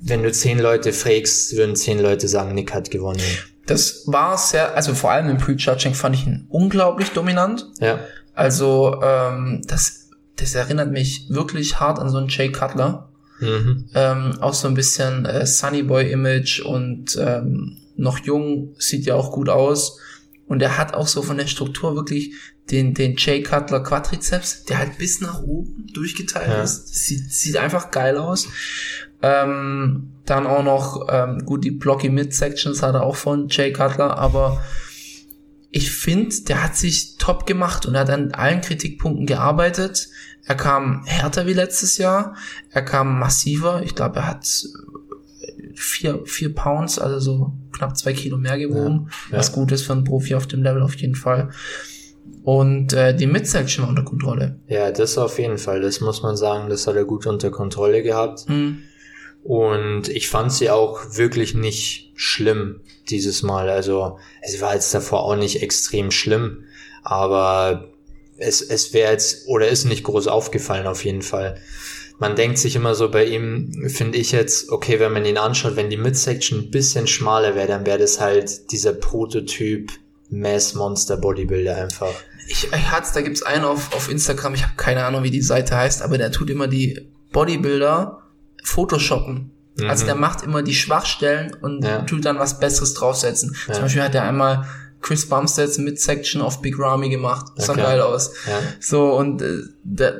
[0.00, 3.20] wenn du zehn Leute fragst, würden zehn Leute sagen, Nick hat gewonnen.
[3.66, 7.66] Das war sehr, also vor allem im Prejudging fand ich ihn unglaublich dominant.
[7.80, 8.00] Ja,
[8.34, 13.08] Also ähm, das, das erinnert mich wirklich hart an so einen Jay Cutler.
[13.40, 13.86] mhm.
[13.94, 19.14] Ähm, auch so ein bisschen äh, Sunny Boy Image und ähm, noch jung, sieht ja
[19.14, 19.98] auch gut aus.
[20.46, 22.34] Und er hat auch so von der Struktur wirklich
[22.70, 26.62] den, den Jay Cutler Quadrizeps, der halt bis nach oben durchgeteilt Ja.
[26.62, 26.94] ist.
[26.94, 28.48] Sieht, sieht einfach geil aus.
[29.22, 34.16] Ähm, dann auch noch, ähm, gut, die Blocky Mid-Sections hat er auch von Jay Cutler,
[34.18, 34.62] aber
[35.70, 40.08] ich finde, der hat sich top gemacht und er hat an allen Kritikpunkten gearbeitet.
[40.44, 42.36] Er kam härter wie letztes Jahr.
[42.70, 43.82] Er kam massiver.
[43.82, 44.46] Ich glaube, er hat
[45.74, 49.08] vier, vier Pounds, also so knapp zwei Kilo mehr gewogen.
[49.30, 49.54] Ja, Was ja.
[49.54, 51.50] gut ist für einen Profi auf dem Level auf jeden Fall.
[52.44, 54.58] Und äh, die Midsection war unter Kontrolle.
[54.66, 55.80] Ja, das auf jeden Fall.
[55.80, 58.48] Das muss man sagen, das hat er gut unter Kontrolle gehabt.
[58.48, 58.82] Mhm.
[59.44, 63.68] Und ich fand sie auch wirklich nicht schlimm dieses Mal.
[63.68, 66.64] Also, es war jetzt davor auch nicht extrem schlimm.
[67.02, 67.92] Aber
[68.38, 71.58] es, es wäre jetzt oder ist nicht groß aufgefallen auf jeden Fall.
[72.22, 75.74] Man denkt sich immer so bei ihm, finde ich jetzt, okay, wenn man ihn anschaut,
[75.74, 79.90] wenn die Midsection ein bisschen schmaler wäre, dann wäre das halt dieser Prototyp
[80.30, 82.14] Mass Monster Bodybuilder einfach.
[82.46, 85.42] Ich, ich hat's, da gibt's einen auf, auf Instagram, ich habe keine Ahnung, wie die
[85.42, 88.22] Seite heißt, aber der tut immer die Bodybuilder
[88.62, 89.50] Photoshoppen.
[89.76, 89.90] Mhm.
[89.90, 92.02] Also der macht immer die Schwachstellen und ja.
[92.02, 93.56] tut dann was Besseres draufsetzen.
[93.66, 93.74] Ja.
[93.74, 94.64] Zum Beispiel hat er einmal
[95.02, 97.52] Chris Bumsteads Midsection auf Big Ramy gemacht.
[97.56, 97.82] Das sah okay.
[97.82, 98.32] geil aus.
[98.46, 98.60] Ja.
[98.80, 100.16] So, und äh, der,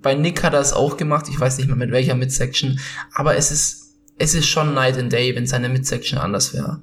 [0.00, 1.26] bei Nick hat er es auch gemacht.
[1.28, 2.80] Ich weiß nicht mehr mit welcher Midsection.
[3.12, 6.80] Aber es ist, es ist schon Night and Day, wenn seine Midsection anders wäre.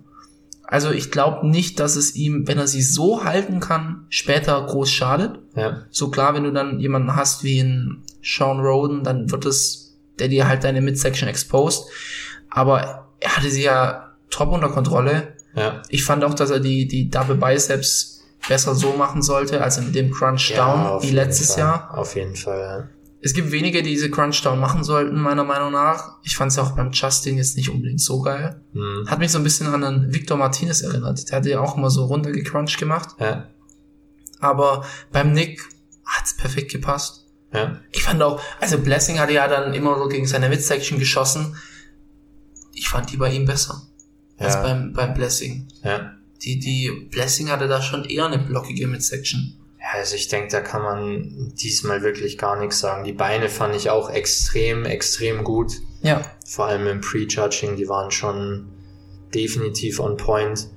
[0.64, 4.92] Also ich glaube nicht, dass es ihm, wenn er sie so halten kann, später groß
[4.92, 5.40] schadet.
[5.56, 5.86] Ja.
[5.90, 10.28] So klar, wenn du dann jemanden hast wie in Sean Roden, dann wird es, der
[10.28, 11.86] dir halt deine Midsection exposed.
[12.52, 15.34] Aber er hatte sie ja top unter Kontrolle.
[15.56, 15.82] Ja.
[15.90, 19.94] Ich fand auch, dass er die, die Double Biceps besser so machen sollte, als mit
[19.96, 21.60] dem Crunch Down ja, wie letztes Fall.
[21.60, 21.98] Jahr.
[21.98, 22.90] Auf jeden Fall, ja.
[23.22, 26.20] Es gibt wenige, die diese Crunch Down machen sollten, meiner Meinung nach.
[26.24, 28.62] Ich fand es auch beim Justin jetzt nicht unbedingt so geil.
[28.72, 29.10] Mhm.
[29.10, 31.30] Hat mich so ein bisschen an einen Victor Martinez erinnert.
[31.30, 33.10] Der hatte ja auch immer so runter gecrunched gemacht.
[33.20, 33.48] Ja.
[34.40, 35.62] Aber beim Nick
[36.06, 37.26] hat's perfekt gepasst.
[37.54, 37.82] Ja.
[37.92, 41.58] Ich fand auch, also Blessing hatte ja dann immer so gegen seine Midsection geschossen.
[42.74, 43.89] Ich fand die bei ihm besser
[44.40, 44.46] ja.
[44.46, 45.68] als beim, beim Blessing.
[45.84, 46.14] Ja.
[46.44, 49.56] Die, die Blessing hatte da schon eher eine blockige Midsection.
[49.80, 53.04] Ja, also ich denke, da kann man diesmal wirklich gar nichts sagen.
[53.04, 55.74] Die Beine fand ich auch extrem, extrem gut.
[56.02, 56.22] Ja.
[56.46, 58.68] Vor allem im Prejudging, die waren schon
[59.34, 60.68] definitiv on point.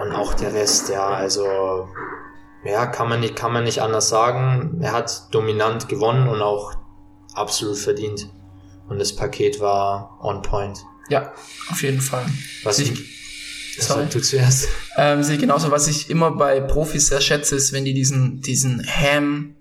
[0.00, 1.88] Und auch der Rest, ja, also
[2.64, 4.78] ja, kann man nicht, kann man nicht anders sagen.
[4.82, 6.74] Er hat dominant gewonnen und auch
[7.34, 8.28] absolut verdient.
[8.88, 10.84] Und das Paket war on point.
[11.10, 11.32] Ja,
[11.70, 12.24] auf jeden Fall.
[12.62, 14.06] Was ich, ich sorry.
[14.10, 14.68] du zuerst.
[14.96, 18.84] Ähm, sehe genauso, was ich immer bei Profis sehr schätze, ist, wenn die diesen, diesen
[18.86, 19.54] Ham,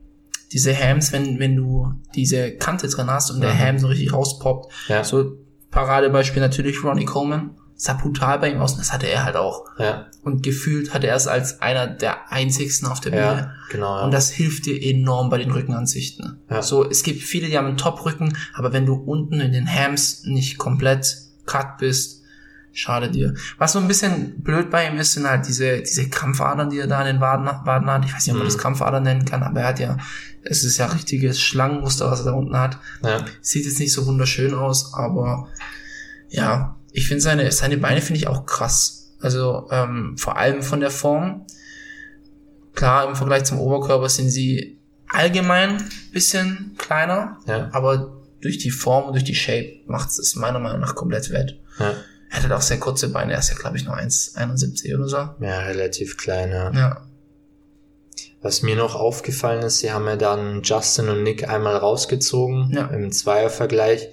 [0.52, 3.42] diese Hams, wenn, wenn du diese Kante drin hast und mhm.
[3.42, 4.72] der Ham so richtig rauspoppt.
[4.88, 5.04] Ja.
[5.04, 5.38] So
[5.72, 7.52] Paradebeispiel natürlich Ronnie Coleman.
[7.76, 9.64] Sah brutal bei ihm aus und das hatte er halt auch.
[9.78, 10.08] Ja.
[10.24, 13.22] Und gefühlt hatte er es als einer der einzigsten auf der Bühne.
[13.22, 14.04] Ja, genau, ja.
[14.04, 16.42] Und das hilft dir enorm bei den Rückenansichten.
[16.50, 16.62] Ja.
[16.62, 20.26] So, es gibt viele, die haben einen Top-Rücken, aber wenn du unten in den Hams
[20.26, 22.24] nicht komplett cut bist,
[22.72, 23.34] schade dir.
[23.58, 26.88] Was so ein bisschen blöd bei ihm ist, sind halt diese, diese Krampfadern, die er
[26.88, 28.06] da in den Waden, Waden hat.
[28.06, 28.52] Ich weiß nicht, ob man mhm.
[28.52, 29.98] das Krampfadern nennen kann, aber er hat ja,
[30.44, 32.78] es ist ja richtiges Schlangenmuster, was er da unten hat.
[33.04, 33.26] Ja.
[33.42, 35.48] Sieht jetzt nicht so wunderschön aus, aber
[36.30, 39.12] ja, ich finde seine, seine Beine finde ich auch krass.
[39.20, 41.46] Also ähm, vor allem von der Form.
[42.76, 45.84] Klar, im Vergleich zum Oberkörper sind sie allgemein
[46.14, 47.70] bisschen kleiner, ja.
[47.74, 51.60] aber durch die Form und durch die Shape macht es meiner Meinung nach komplett wett.
[51.80, 51.94] Ja.
[52.32, 55.18] Er hat auch sehr kurze Beine, er ist ja, glaube ich, nur 1,71 oder so.
[55.44, 56.72] Ja, relativ klein, ja.
[56.72, 57.08] ja.
[58.42, 62.88] Was mir noch aufgefallen ist, sie haben ja dann Justin und Nick einmal rausgezogen ja.
[62.88, 64.10] im Zweiervergleich.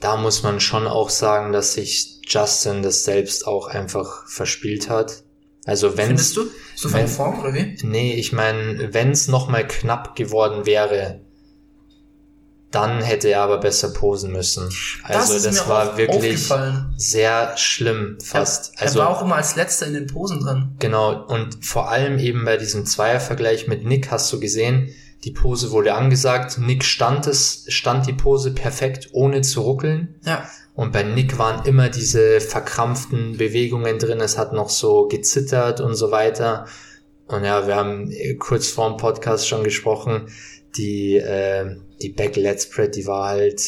[0.00, 5.22] Da muss man schon auch sagen, dass sich Justin das selbst auch einfach verspielt hat.
[5.64, 6.46] Also wenn Findest du?
[6.74, 7.78] So von Form oder wie?
[7.82, 11.20] Nee, ich meine, wenn es nochmal knapp geworden wäre,
[12.70, 14.68] dann hätte er aber besser posen müssen.
[15.04, 16.48] Also das, das war wirklich
[16.96, 18.74] sehr schlimm fast.
[18.76, 20.74] Er, also, er war auch immer als letzter in den Posen drin.
[20.78, 24.90] Genau, und vor allem eben bei diesem Zweiervergleich mit Nick hast du gesehen,
[25.24, 30.14] die Pose wurde angesagt, Nick stand es, stand die Pose perfekt, ohne zu ruckeln.
[30.24, 30.48] Ja.
[30.74, 35.94] Und bei Nick waren immer diese verkrampften Bewegungen drin, es hat noch so gezittert und
[35.94, 36.66] so weiter.
[37.26, 40.28] Und ja, wir haben kurz vor dem Podcast schon gesprochen,
[40.76, 43.60] die, äh, die Back Let Spread, die war halt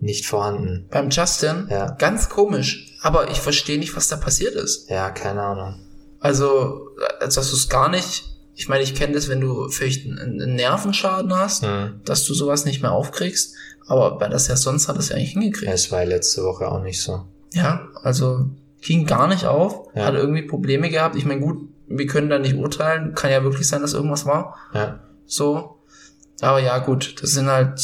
[0.00, 0.86] nicht vorhanden.
[0.90, 1.68] Beim Justin?
[1.70, 1.90] Ja.
[1.92, 2.96] Ganz komisch.
[3.02, 4.88] Aber ich verstehe nicht, was da passiert ist.
[4.88, 5.80] Ja, keine Ahnung.
[6.18, 6.88] Also,
[7.20, 8.26] als dass du es gar nicht.
[8.54, 12.00] Ich meine, ich kenne das, wenn du vielleicht einen, Nervenschaden hast, hm.
[12.04, 13.54] dass du sowas nicht mehr aufkriegst.
[13.86, 15.72] Aber bei das ja sonst hat es ja eigentlich hingekriegt.
[15.72, 17.24] Es war letzte Woche auch nicht so.
[17.54, 18.50] Ja, also
[18.82, 20.04] ging gar nicht auf, ja.
[20.04, 21.16] hat irgendwie Probleme gehabt.
[21.16, 23.14] Ich meine, gut, wir können da nicht urteilen.
[23.14, 24.56] Kann ja wirklich sein, dass irgendwas war.
[24.72, 25.00] Ja.
[25.26, 25.79] So.
[26.40, 27.80] Aber ja, gut, das sind halt,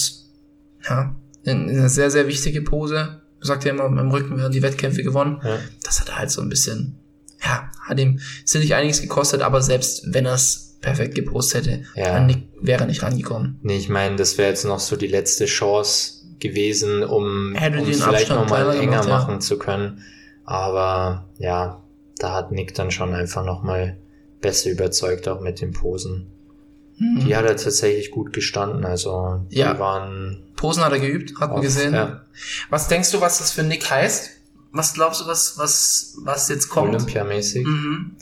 [0.88, 1.14] ja,
[1.44, 3.20] eine sehr, sehr wichtige Pose.
[3.40, 5.40] Du sagst ja immer, im Rücken werden die Wettkämpfe gewonnen.
[5.44, 5.58] Ja.
[5.84, 6.98] Das hat halt so ein bisschen,
[7.44, 12.20] ja, hat ihm sicherlich einiges gekostet, aber selbst wenn er es perfekt gepostet hätte, ja.
[12.20, 13.58] nicht, wäre er nicht rangekommen.
[13.62, 18.02] Nee, ich meine, das wäre jetzt noch so die letzte Chance gewesen, um, um es
[18.02, 19.40] vielleicht nochmal enger gemacht, machen ja.
[19.40, 20.02] zu können.
[20.44, 21.82] Aber ja,
[22.18, 23.98] da hat Nick dann schon einfach nochmal
[24.40, 26.28] besser überzeugt, auch mit den Posen.
[26.98, 27.26] Mhm.
[27.26, 28.84] Die hat er tatsächlich gut gestanden.
[28.84, 29.78] Also die ja.
[29.78, 30.42] waren.
[30.56, 31.94] Posen hat er geübt, hat man gesehen.
[31.94, 32.22] Ja.
[32.70, 34.30] Was denkst du, was das für Nick heißt?
[34.72, 36.94] Was glaubst du, was, was, was jetzt kommt?
[36.94, 37.66] Olympiamäßig.
[37.66, 38.12] Mhm.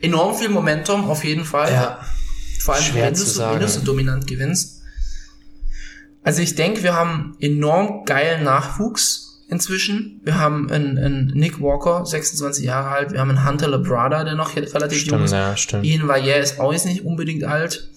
[0.00, 1.72] Enorm viel Momentum, auf jeden Fall.
[1.72, 2.00] Ja.
[2.60, 4.82] Vor allem, Schwer wenn du, so, wenn du so dominant gewinnst.
[6.22, 10.20] Also ich denke, wir haben enorm geilen Nachwuchs inzwischen.
[10.24, 13.12] Wir haben einen, einen Nick Walker, 26 Jahre alt.
[13.12, 15.32] Wir haben einen Hunter Labrada, der noch relativ jung Stimmt, ist.
[15.32, 15.84] ja, stimmt.
[15.84, 17.90] Ian Valliere ist auch jetzt nicht unbedingt alt.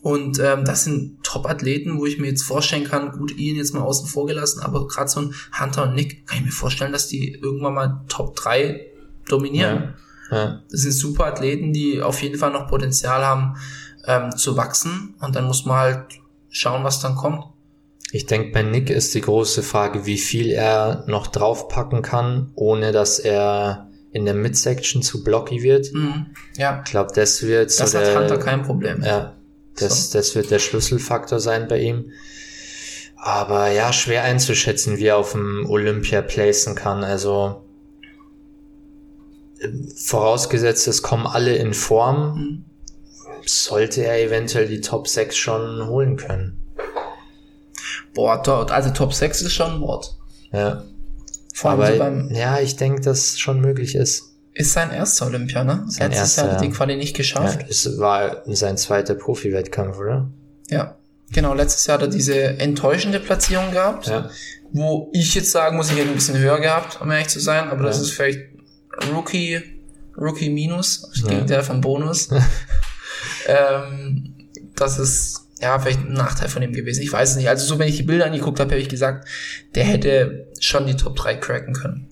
[0.00, 3.80] Und ähm, das sind Top-Athleten, wo ich mir jetzt vorstellen kann, gut, Ian jetzt mal
[3.82, 7.08] außen vor gelassen, aber gerade so ein Hunter und Nick, kann ich mir vorstellen, dass
[7.08, 8.80] die irgendwann mal Top 3
[9.26, 9.94] dominieren.
[10.30, 10.36] Ja.
[10.36, 10.62] Ja.
[10.70, 13.56] Das sind super Athleten, die auf jeden Fall noch Potenzial haben
[14.04, 15.14] ähm, zu wachsen.
[15.20, 16.04] Und dann muss man halt
[16.48, 17.44] schauen, was dann kommt.
[18.12, 22.90] Ich denke, bei Nick ist die große Frage, wie viel er noch draufpacken kann, ohne
[22.92, 25.92] dass er in der Midsection zu blocky wird.
[25.92, 26.26] Mhm.
[26.56, 29.02] Ja, Ich glaube, das wird so das hat der, Hunter kein Problem.
[29.04, 29.34] ja,
[29.76, 32.10] das, das wird der Schlüsselfaktor sein bei ihm.
[33.16, 37.04] Aber ja, schwer einzuschätzen, wie er auf dem Olympia placen kann.
[37.04, 37.62] Also
[39.96, 42.64] vorausgesetzt, es kommen alle in Form, Mhm.
[43.44, 46.57] sollte er eventuell die Top 6 schon holen können.
[48.18, 50.16] Boah, dort, also Top 6 ist schon ein Wort.
[50.52, 50.82] Ja.
[51.54, 54.32] Vor allem Aber so beim, ja, ich denke, dass schon möglich ist.
[54.54, 55.84] ist sein erster Olympia, ne?
[55.86, 56.76] Sein Letztes erster, Jahr hat er die ja.
[56.76, 57.64] Quali nicht Ja, geschafft.
[57.68, 60.28] es war sein zweiter Profi-Wettkampf, oder?
[60.68, 60.96] Ja.
[61.30, 64.28] Genau, letztes Jahr hat er diese enttäuschende Platzierung gehabt, Ja.
[64.72, 67.68] wo ich jetzt sagen muss, ich hätte ein bisschen höher gehabt, um ehrlich zu sein,
[67.70, 68.02] aber das Ja.
[68.02, 68.40] ist vielleicht
[69.14, 69.60] Rookie,
[70.16, 71.28] Rookie Minus, das Ja.
[71.28, 72.30] Gegenteil vom Bonus.
[73.46, 74.34] ähm,
[74.74, 77.02] das ist ja vielleicht ein Nachteil von ihm gewesen.
[77.02, 77.48] Ich weiß es nicht.
[77.48, 79.28] Also so, wenn ich die Bilder angeguckt habe, habe ich gesagt,
[79.74, 82.08] der hätte schon die Top 3 cracken können.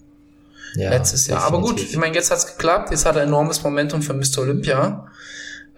[0.74, 1.42] ja letztes Jahr.
[1.42, 1.92] Aber gut, definitiv.
[1.92, 2.90] ich meine, jetzt hat's geklappt.
[2.90, 4.38] Jetzt hat er enormes Momentum für Mr.
[4.38, 5.06] Olympia.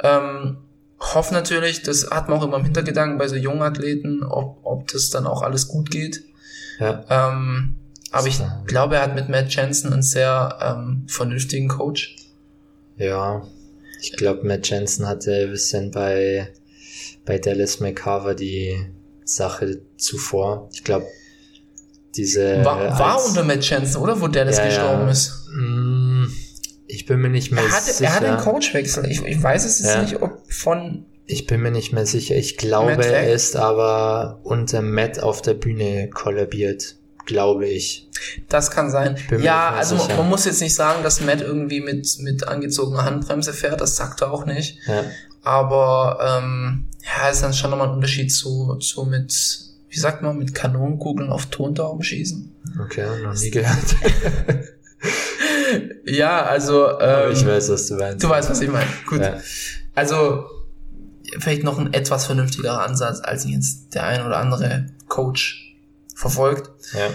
[0.03, 0.59] Ähm,
[1.01, 4.89] hoffe natürlich, das hat man auch immer im Hintergedanken bei so jungen Athleten, ob, ob
[4.89, 6.25] das dann auch alles gut geht.
[6.81, 7.05] Ja.
[7.09, 7.77] Ähm,
[8.11, 12.17] aber ich glaube, er hat mit Matt Jensen einen sehr ähm, vernünftigen Coach.
[12.97, 13.43] Ja,
[14.01, 16.49] ich glaube, Matt Jensen hatte ein bisschen bei,
[17.29, 18.85] bei Dallas McCarver die
[19.25, 20.69] Sache zuvor.
[20.73, 21.07] Ich glaube,
[22.17, 22.65] diese.
[22.65, 24.21] War, war als- unter Matt Jensen, oder?
[24.21, 25.47] Wo Dallas Ja, gestorben ist.
[25.55, 26.25] Mm,
[26.87, 28.05] Ich bin mir nicht mehr Er hatte, sicher.
[28.05, 29.07] er hatte einen Coachwechsel.
[29.11, 30.03] Ich, ich weiß es jetzt Ja.
[30.03, 32.35] nicht, ob von Ich bin mir nicht mehr sicher.
[32.35, 36.97] Ich glaube, er ist aber unter Matt auf der Bühne kollabiert.
[37.27, 38.09] Glaube ich.
[38.49, 39.19] Das kann sein.
[39.29, 43.05] bin Ja, also man, man muss jetzt nicht sagen, dass Matt irgendwie mit, mit angezogener
[43.05, 44.79] Handbremse fährt, das sagt er auch nicht.
[44.87, 45.05] Ja.
[45.43, 49.33] Aber ähm, ja, ist dann schon nochmal ein Unterschied zu, zu mit,
[49.89, 52.55] wie sagt man, mit Kanonenkugeln auf Tontauben schießen.
[52.85, 53.77] Okay, noch nie gehört.
[56.05, 58.25] Ja, also Aber ähm, ich weiß, was du meinst.
[58.25, 58.89] du weißt, was ich meine.
[59.07, 59.21] Gut.
[59.21, 59.39] Ja.
[59.95, 60.47] Also
[61.39, 65.77] vielleicht noch ein etwas vernünftigerer Ansatz, als ihn jetzt der ein oder andere Coach
[66.15, 66.71] verfolgt.
[66.95, 67.09] Ja.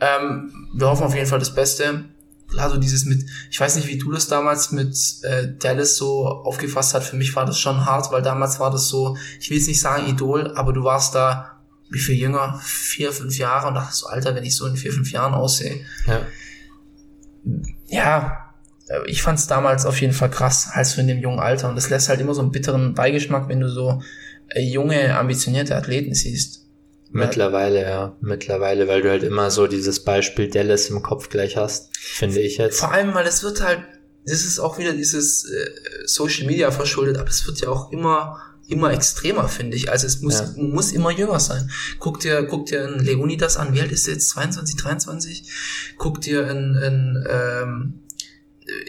[0.00, 2.04] Ähm, wir hoffen auf jeden Fall das Beste.
[2.50, 6.26] Klar, so dieses mit, ich weiß nicht, wie du das damals mit äh, Dallas so
[6.26, 7.08] aufgefasst hast.
[7.08, 9.80] Für mich war das schon hart, weil damals war das so, ich will jetzt nicht
[9.80, 11.60] sagen Idol, aber du warst da,
[11.90, 12.60] wie viel jünger?
[12.62, 15.80] Vier, fünf Jahre und dachtest so, Alter, wenn ich so in vier, fünf Jahren aussehe.
[16.06, 16.26] Ja.
[17.86, 18.54] Ja,
[18.88, 21.68] äh, ich fand's damals auf jeden Fall krass, halt so in dem jungen Alter.
[21.68, 24.02] Und das lässt halt immer so einen bitteren Beigeschmack, wenn du so
[24.48, 26.59] äh, junge, ambitionierte Athleten siehst.
[27.12, 28.16] Mittlerweile, ja.
[28.20, 32.58] Mittlerweile, weil du halt immer so dieses Beispiel Dallas im Kopf gleich hast, finde ich
[32.58, 32.78] jetzt.
[32.80, 33.80] Vor allem, weil es wird halt,
[34.26, 35.70] das ist auch wieder dieses äh,
[36.06, 39.90] Social Media verschuldet, aber es wird ja auch immer immer extremer, finde ich.
[39.90, 40.52] Also es muss, Ja.
[40.56, 41.68] muss immer jünger sein.
[41.98, 44.28] Guck dir, guck dir einen Leonidas an, wie alt ist der jetzt?
[44.28, 45.50] 22, 23?
[45.98, 47.94] Guck dir einen, einen ähm,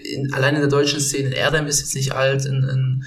[0.04, 3.04] in, allein in der deutschen Szene, Erdem ist jetzt nicht alt, ein, ein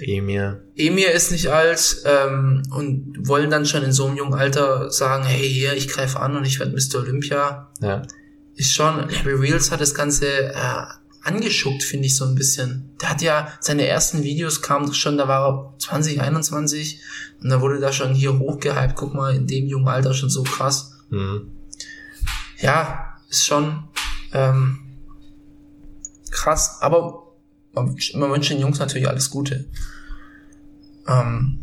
[0.00, 0.62] Emir.
[0.76, 5.24] Emir ist nicht alt ähm, und wollen dann schon in so einem jungen Alter sagen,
[5.24, 7.00] hey, hier, ich greife an und ich werde Mr.
[7.00, 7.70] Olympia.
[7.80, 8.02] Ja.
[8.54, 10.84] Ist schon, Larry Reels hat das Ganze äh,
[11.22, 12.90] angeschuckt, finde ich so ein bisschen.
[13.00, 17.00] Der hat ja, seine ersten Videos kamen schon, da war er 20, 21
[17.42, 20.42] und da wurde da schon hier hochgehypt, guck mal, in dem jungen Alter schon so
[20.42, 20.98] krass.
[21.10, 21.52] Mhm.
[22.58, 23.84] Ja, ist schon
[24.32, 24.78] ähm,
[26.30, 27.27] krass, aber
[27.82, 29.66] man, man wünscht den Jungs natürlich alles Gute.
[31.06, 31.60] Ähm,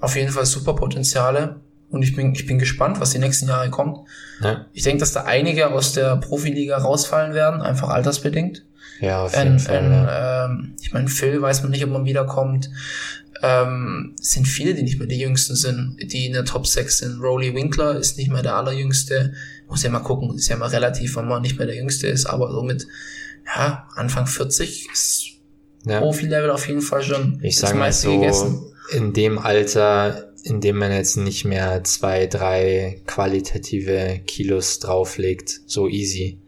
[0.00, 1.60] auf jeden Fall super Potenziale
[1.92, 3.98] und ich bin, ich bin gespannt, was die nächsten Jahre kommt.
[4.40, 4.66] Ja.
[4.72, 8.64] Ich denke, dass da einige aus der Profiliga rausfallen werden, einfach altersbedingt.
[9.00, 9.76] Ja, auf jeden Ein, Fall.
[9.76, 10.44] ein, ja.
[10.46, 12.70] ähm, ich meine, Phil weiß man nicht, ob man wiederkommt.
[13.42, 16.98] Ähm, es sind viele, die nicht mehr die Jüngsten sind, die in der Top 6
[16.98, 17.20] sind.
[17.20, 19.34] Rowley Winkler ist nicht mehr der Allerjüngste.
[19.68, 22.26] Muss ja mal gucken, ist ja mal relativ, wenn man nicht mehr der Jüngste ist,
[22.26, 22.86] aber so mit
[23.44, 25.31] ja, Anfang 40 ist
[25.84, 26.00] ja.
[26.00, 28.60] Profi-Level auf jeden Fall schon Ich das sage mal so, gegessen.
[28.94, 35.88] in dem Alter, in dem man jetzt nicht mehr zwei, drei qualitative Kilos drauflegt, so
[35.88, 36.38] easy,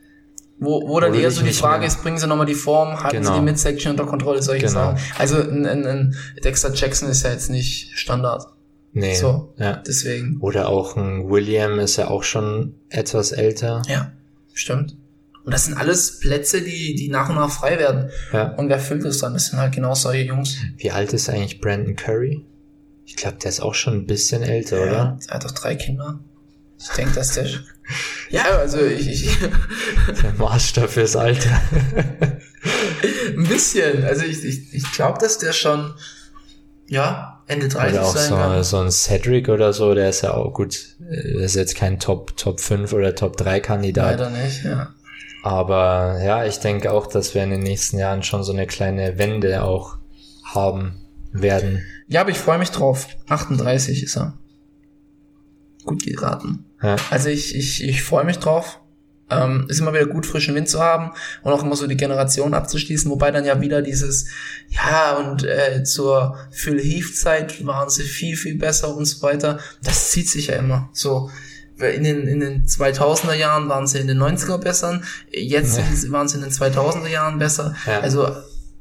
[0.59, 3.19] Wo, wo dann eher so die Frage mehr- ist, bringen sie nochmal die Form, halten
[3.19, 3.33] Genau.
[3.35, 4.93] sie die Midsection unter Kontrolle, solche Genau.
[4.95, 4.99] Sachen.
[5.19, 8.47] Also ein, ein, ein Dexter Jackson ist ja jetzt nicht Standard.
[8.93, 9.15] Nee.
[9.17, 9.53] So.
[9.59, 9.83] Ja.
[9.87, 13.83] Deswegen, Oder auch ein William ist ja auch schon etwas älter.
[13.89, 14.13] ja,
[14.53, 14.97] stimmt.
[15.45, 18.11] Und das sind alles Plätze, die, die nach und nach frei werden.
[18.33, 18.53] Ja.
[18.55, 19.35] Und wer füllt das dann?
[19.35, 20.57] Das sind halt genau solche Jungs.
[20.79, 22.45] Wie alt ist eigentlich Brandon Curry?
[23.05, 25.19] Ich glaube, der ist auch schon ein bisschen älter, oder?
[25.27, 26.19] Der hat doch drei Kinder.
[26.81, 27.47] Ich denke, dass der.
[28.31, 29.39] ja, also ich, ich
[30.23, 31.61] Der Maßstab fürs Alter.
[33.37, 34.05] ein bisschen.
[34.05, 35.93] Also ich, ich, ich glaube, dass der schon
[36.89, 38.65] ja Ende 30 Oder auch sein so, kann.
[38.65, 40.97] so ein Cedric oder so, der ist ja auch gut.
[41.11, 44.19] äh, Der ist jetzt kein Top, Top 5 oder Top 3 Kandidat.
[44.19, 44.94] Leider nicht, ja.
[45.45, 49.19] Aber ja, ich denke auch, dass wir in den nächsten Jahren schon so eine kleine
[49.19, 49.99] Wende auch
[50.43, 51.03] haben
[51.33, 51.85] werden.
[52.09, 53.09] Ja, aber ich freue mich drauf.
[53.29, 54.39] 38 ist er.
[55.85, 56.65] Gut geraten.
[56.83, 58.81] Ja, Also ich, ich, ich freue mich drauf.
[59.29, 61.11] Ähm, ist immer wieder gut, frischen Wind zu haben
[61.43, 64.29] und auch immer so die Generation abzuschließen, wobei dann ja wieder dieses,
[64.71, 69.59] ja, und äh, zur Phil Heath-Zeit waren sie viel, viel besser und so weiter.
[69.83, 70.89] Das zieht sich ja immer.
[70.95, 71.31] So,
[71.79, 76.13] in den, in den 2000er Jahren waren sie in den 90er besser, jetzt Ja.
[76.13, 77.75] waren sie in den 2000er Jahren besser.
[77.87, 78.01] Ja.
[78.01, 78.29] Also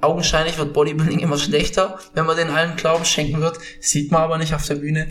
[0.01, 3.57] augenscheinlich wird Bodybuilding immer schlechter, wenn man den allen Glauben schenken wird.
[3.79, 5.07] Sieht man aber nicht auf der Bühne.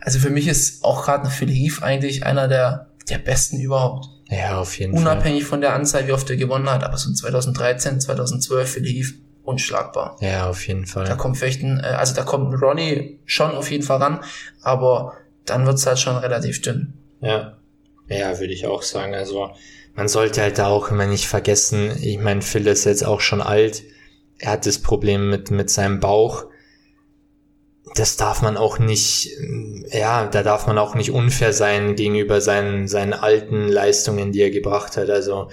[0.00, 4.06] Also für mich ist auch gerade Phil Heath eigentlich einer der, der besten überhaupt.
[4.30, 5.02] ja auf jeden Fall.
[5.02, 8.86] Unabhängig von der Anzahl, wie oft er gewonnen hat, aber so in 2013, 2012 Phil
[8.86, 10.16] Heath unschlagbar.
[10.20, 11.16] Ja, auf jeden Da Fall.
[11.16, 14.20] kommt Fechten, äh, also da kommt Ronnie schon auf jeden Fall ran,
[14.62, 16.94] aber dann wird's halt schon relativ dünn.
[17.20, 17.58] Ja.
[18.08, 19.14] Ja, würde ich auch sagen.
[19.14, 19.50] Also
[19.94, 23.40] man sollte halt da auch immer nicht vergessen, ich meine, Phil ist jetzt auch schon
[23.40, 23.82] alt.
[24.38, 26.44] Er hat das Problem mit, mit seinem Bauch.
[27.94, 29.30] Das darf man auch nicht,
[29.90, 34.50] ja, da darf man auch nicht unfair sein gegenüber seinen, seinen alten Leistungen, die er
[34.50, 35.08] gebracht hat.
[35.08, 35.48] Also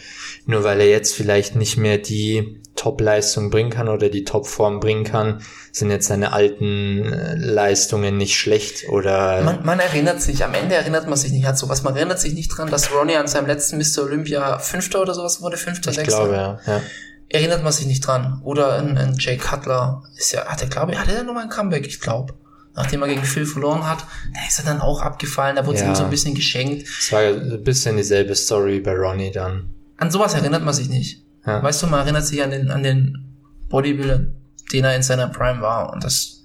[0.45, 5.04] nur weil er jetzt vielleicht nicht mehr die Top-Leistung bringen kann oder die Top-Form bringen
[5.04, 10.54] kann, sind jetzt seine alten äh, Leistungen nicht schlecht oder Man, man erinnert sich, am
[10.54, 11.84] Ende erinnert man sich nicht an sowas.
[11.84, 14.04] Man erinnert sich nicht dran, dass Ronnie an seinem letzten Mr.
[14.04, 16.18] Olympia Fünfter oder sowas wurde, Fünfter, ich Sechster.
[16.28, 16.60] glaube, ja.
[16.68, 16.82] ja.
[17.30, 18.42] Erinnert man sich nicht dran.
[18.44, 21.50] Oder ein, ein Jay Cutler ist ja, hat er, glaube ich, hatte er nochmal ein
[21.50, 22.34] Comeback, ich glaube.
[22.76, 24.00] Nachdem er gegen Phil verloren hat,
[24.34, 25.86] da ist er dann auch abgefallen, da wurde Ja.
[25.88, 26.88] ihm so ein bisschen geschenkt.
[26.88, 29.70] Es war ein bisschen dieselbe Story bei Ronnie dann.
[29.98, 31.23] An sowas erinnert man sich nicht.
[31.46, 31.62] Ja.
[31.62, 33.26] Weißt du, man erinnert sich an den, an den
[33.70, 34.26] Bodybuilder,
[34.72, 35.92] den er in seiner Prime war.
[35.94, 36.44] Und das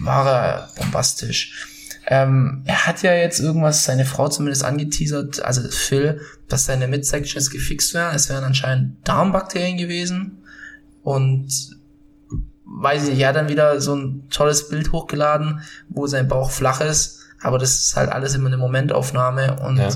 [0.00, 1.66] war er bombastisch.
[2.06, 7.50] Ähm, er hat ja jetzt irgendwas, seine Frau zumindest angeteasert, also Phil, dass seine Midsections
[7.50, 8.14] gefixt wären.
[8.14, 10.38] Es wären anscheinend Darmbakterien gewesen.
[11.02, 11.76] Und
[12.64, 16.50] weiß ich nicht, er hat dann wieder so ein tolles Bild hochgeladen, wo sein Bauch
[16.50, 17.20] flach ist.
[17.40, 19.60] Aber das ist halt alles immer eine Momentaufnahme.
[19.60, 19.90] Und Ja.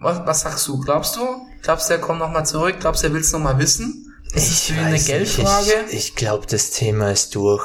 [0.00, 0.80] Was, was sagst du?
[0.80, 1.20] Glaubst du?
[1.62, 2.76] Glaubst du, er kommt nochmal zurück?
[2.80, 4.14] Glaubst du, er will es nochmal wissen?
[4.32, 5.06] Ist es für ihn eine weiß nicht.
[5.08, 5.72] Geldfrage?
[5.88, 7.64] Ich, ich glaube, das Thema ist durch.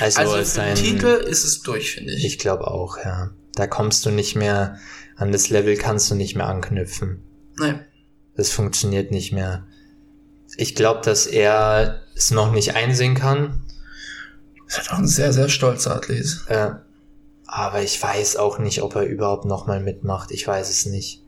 [0.00, 2.24] Also, also für sein, den Titel ist es durch, finde ich.
[2.24, 3.30] ich glaube auch, ja.
[3.54, 4.78] Da kommst du nicht mehr,
[5.16, 7.22] an das Level kannst du nicht mehr anknüpfen.
[7.58, 7.74] Nee.
[8.36, 9.66] Das funktioniert nicht mehr.
[10.56, 13.64] Ich glaube, dass er es noch nicht einsehen kann.
[14.66, 16.44] Ist halt auch ein sehr, sehr stolzer Athlet.
[16.48, 16.70] Äh,
[17.46, 20.30] aber ich weiß auch nicht, ob er überhaupt nochmal mitmacht.
[20.30, 21.22] Ich weiß es nicht.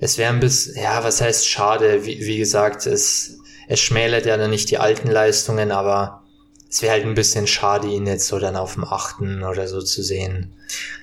[0.00, 2.04] Es wäre ein bisschen, ja, was heißt schade?
[2.04, 6.22] Wie, wie gesagt, es, es schmälert ja dann nicht die alten Leistungen, aber
[6.70, 9.80] es wäre halt ein bisschen schade, ihn jetzt so dann auf dem achten oder so
[9.80, 10.52] zu sehen.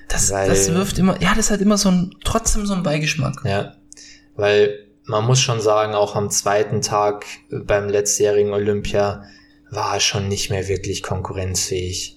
[0.08, 3.42] Das, Weil- das wirft immer, ja, das hat immer so ein, trotzdem so ein Beigeschmack.
[3.44, 3.74] Ja,
[4.36, 9.24] weil man muss schon sagen, auch am zweiten Tag beim letztjährigen Olympia
[9.70, 12.15] war er schon nicht mehr wirklich konkurrenzfähig.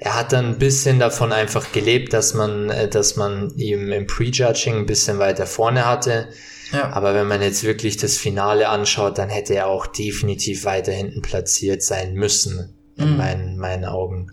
[0.00, 4.06] Er hat dann ein bisschen davon einfach gelebt, dass man, äh, dass man ihm im
[4.06, 6.28] Prejudging ein bisschen weiter vorne hatte.
[6.72, 6.90] Ja.
[6.92, 11.22] Aber wenn man jetzt wirklich das Finale anschaut, dann hätte er auch definitiv weiter hinten
[11.22, 13.16] platziert sein müssen, in Mhm.
[13.16, 14.30] meinen, meinen Augen.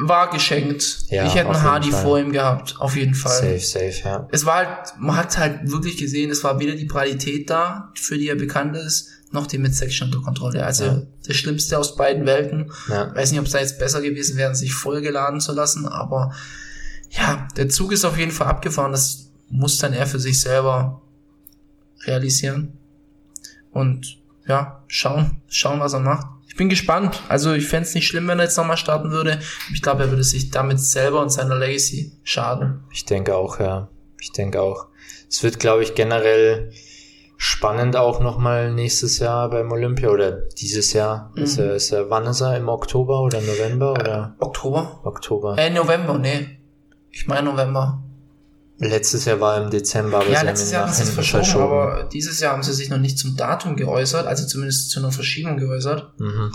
[0.00, 1.00] War geschenkt.
[1.10, 2.02] Ja, ich hätte einen Hardy Fall.
[2.04, 3.58] vor ihm gehabt, auf jeden Fall.
[3.58, 4.28] Safe, safe, ja.
[4.30, 8.16] Es war halt, man hat halt wirklich gesehen, es war weder die Qualität da, für
[8.16, 10.64] die er bekannt ist, noch die Midsection unter Kontrolle.
[10.64, 11.02] Also Ja.
[11.26, 12.70] das Schlimmste aus beiden Welten.
[12.88, 13.14] ja.
[13.14, 16.32] Weiß nicht, ob es da jetzt besser gewesen wäre, sich vollgeladen zu lassen, aber
[17.10, 18.92] ja, der Zug ist auf jeden Fall abgefahren.
[18.92, 21.00] Das muss dann er für sich selber
[22.04, 22.72] realisieren.
[23.70, 26.26] Und ja, schauen, schauen, was er macht.
[26.48, 27.22] Ich bin gespannt.
[27.28, 29.38] Also ich fänd's nicht schlimm, wenn er jetzt nochmal starten würde.
[29.72, 32.80] Ich glaube, er würde sich damit selber und seiner Legacy schaden.
[32.92, 33.88] Ich denke auch, ja.
[34.20, 34.86] Ich denke auch.
[35.30, 36.72] Es wird, glaube ich, generell
[37.40, 41.32] spannend auch nochmal nächstes Jahr beim Olympia oder dieses Jahr.
[41.34, 41.42] Mhm.
[41.44, 42.56] Ist er, ist er, wann ist er?
[42.56, 45.00] Im Oktober oder November oder Oktober?
[45.04, 45.56] Oktober?
[45.56, 46.58] Äh, November, nee.
[47.12, 48.02] Ich meine November.
[48.80, 51.64] Letztes Jahr war im Dezember, aber ja, sie letztes Jahr haben sie es hinten verschoben,
[51.64, 55.10] aber dieses Jahr haben sie sich noch nicht zum Datum geäußert, also zumindest zu einer
[55.10, 56.12] Verschiebung geäußert.
[56.18, 56.52] Mhm.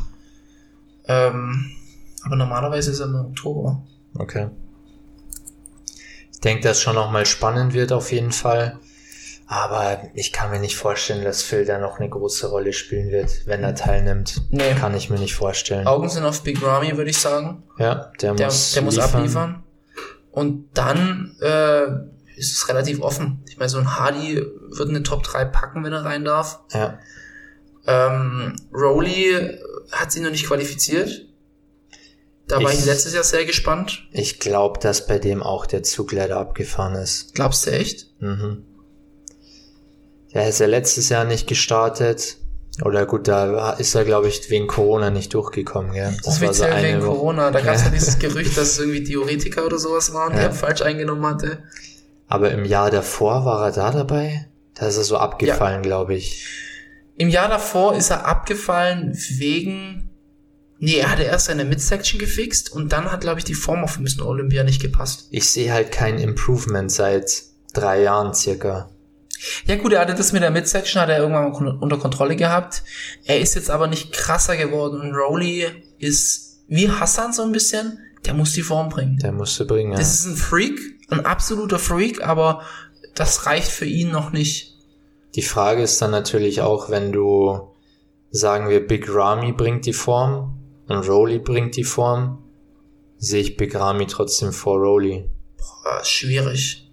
[1.05, 1.71] Ähm,
[2.23, 3.83] aber normalerweise ist er im Oktober.
[4.15, 4.49] Okay.
[6.31, 8.79] Ich denke, dass schon noch mal spannend wird auf jeden Fall.
[9.55, 13.45] Aber ich kann mir nicht vorstellen, dass Phil da noch eine große Rolle spielen wird,
[13.45, 14.41] wenn er teilnimmt.
[14.49, 14.73] Nee.
[14.73, 15.85] Kann ich mir nicht vorstellen.
[15.85, 17.61] Augen sind auf Big Ramy, würde ich sagen.
[17.77, 19.13] Ja, der, Der, muss, der muss liefern.
[19.15, 19.63] abliefern.
[20.31, 21.83] Und dann äh,
[22.35, 23.43] ist es relativ offen.
[23.47, 26.59] Ich meine, so ein Hardy wird eine Top 3 packen, wenn er rein darf.
[26.73, 26.97] Ja.
[27.85, 29.59] Ähm, Rowley
[29.91, 31.27] hat sie noch nicht qualifiziert.
[32.47, 34.07] Da war Ich- ich letztes Jahr sehr gespannt.
[34.11, 37.35] Ich glaube, dass bei dem auch der Zug leider abgefahren ist.
[37.35, 38.07] Glaubst du echt?
[38.19, 38.65] Mhm.
[40.33, 42.37] Der ist ja letztes Jahr nicht gestartet.
[42.83, 46.17] Oder gut, da ist er, glaube ich, wegen Corona nicht durchgekommen, gell?
[46.23, 47.07] Offiziell wegen Woche.
[47.07, 47.51] Corona.
[47.51, 47.87] Da gab es ja.
[47.87, 47.93] Ja.
[47.93, 50.45] dieses Gerücht, dass es irgendwie Theoretiker oder sowas waren, die Ja.
[50.45, 51.59] er falsch eingenommen hatte.
[52.27, 54.47] Aber im Jahr davor war er da dabei?
[54.73, 56.47] Da ist er so abgefallen, glaube ich.
[57.15, 60.09] Im Jahr davor ist er abgefallen wegen.
[60.79, 63.99] Nee, er hatte erst seine Midsection gefixt und dann hat, glaube ich, die Form auf
[63.99, 64.25] Mr.
[64.25, 65.27] Olympia nicht gepasst.
[65.29, 68.89] Ich sehe halt kein Improvement seit drei Jahren circa.
[69.65, 72.83] Ja gut, er hatte das mit der Midsection, hat er irgendwann mal unter Kontrolle gehabt.
[73.25, 75.67] Er ist jetzt aber nicht krasser geworden und Rowley
[75.99, 77.99] ist wie Hassan so ein bisschen.
[78.25, 79.17] Der muss die Form bringen.
[79.17, 79.97] Der musste bringen, ja.
[79.97, 80.79] Das ist ein Freak,
[81.09, 82.63] ein absoluter Freak, aber
[83.15, 84.77] das reicht für ihn noch nicht.
[85.35, 87.73] Die Frage ist dann natürlich auch, wenn du,
[88.31, 92.43] sagen wir, Big Ramy bringt die Form und Rowley bringt die Form,
[93.17, 95.29] sehe ich Big Ramy trotzdem vor Rowley.
[95.57, 96.91] Boah, schwierig.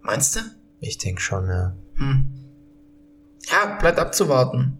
[0.00, 0.40] Meinst du?
[0.82, 1.76] Ich denke schon, ja.
[1.94, 2.26] Hm.
[3.50, 4.78] Ja, bleibt abzuwarten.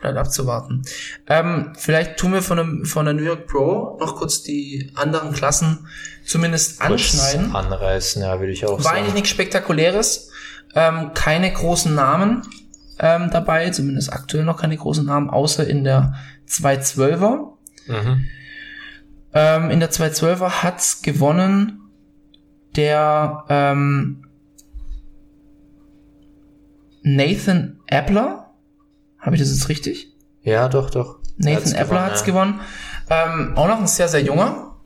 [0.00, 0.82] Bleibt abzuwarten.
[1.28, 5.32] Ähm, vielleicht tun wir von, dem, von der New York Pro noch kurz die anderen
[5.32, 5.86] Klassen
[6.24, 7.52] zumindest anschneiden.
[7.52, 9.14] Kurz Anreißen, ja, würde ich auch War eigentlich sagen.
[9.14, 10.30] nichts Spektakuläres.
[10.74, 12.42] Ähm, keine großen Namen
[12.98, 16.14] ähm, dabei, zumindest aktuell noch keine großen Namen, außer in der
[16.48, 17.52] 212er.
[17.86, 18.24] Mhm.
[19.34, 21.80] Ähm, in der 212er hat's gewonnen
[22.74, 24.27] der ähm,
[27.02, 28.50] Nathan Appler.
[29.18, 30.14] Habe ich das jetzt richtig?
[30.42, 31.18] Ja, doch, doch.
[31.36, 32.26] Nathan hat's Appler hat's ja.
[32.26, 32.60] gewonnen.
[33.10, 34.76] Ähm, auch noch ein sehr, sehr junger.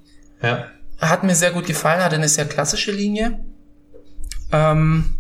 [0.42, 0.66] Ja.
[1.00, 3.44] Hat mir sehr gut gefallen, hatte eine sehr klassische Linie.
[4.52, 5.16] Ähm,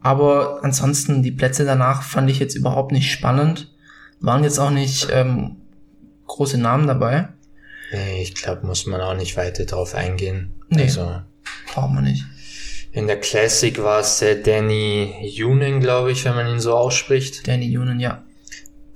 [0.00, 3.72] aber ansonsten, die Plätze danach fand ich jetzt überhaupt nicht spannend.
[4.20, 5.56] Waren jetzt auch nicht ähm,
[6.26, 7.28] große Namen dabei.
[7.92, 10.52] Nee, ich glaube, muss man auch nicht weiter drauf eingehen.
[10.68, 10.84] Nee.
[10.84, 11.22] Also,
[11.72, 12.24] Braucht man nicht.
[12.92, 17.46] In der Classic war es der Danny Yunin, glaube ich, wenn man ihn so ausspricht.
[17.48, 18.22] Danny Union, ja.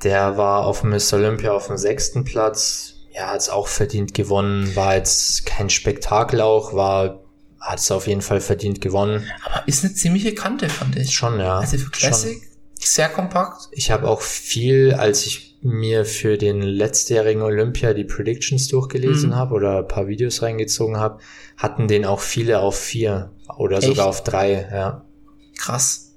[0.03, 1.15] Der war auf dem Mr.
[1.15, 2.95] Olympia auf dem sechsten Platz.
[3.15, 4.77] Ja, hat's auch verdient gewonnen.
[4.77, 7.25] War jetzt kein Spektakel auch, war,
[7.59, 9.27] hat es auf jeden Fall verdient gewonnen.
[9.47, 11.15] Aber ist eine ziemliche Kante, fand ich.
[11.15, 11.61] Schon, ja.
[11.61, 11.93] Also für Schon.
[11.93, 12.43] Classic,
[12.79, 13.69] sehr kompakt.
[13.71, 19.37] Ich habe auch viel, als ich mir für den letztjährigen Olympia die Predictions durchgelesen Mhm.
[19.37, 21.19] habe oder ein paar Videos reingezogen habe,
[21.57, 23.87] hatten den auch viele auf vier oder Echt?
[23.87, 25.05] sogar auf drei, ja.
[25.59, 26.13] Krass.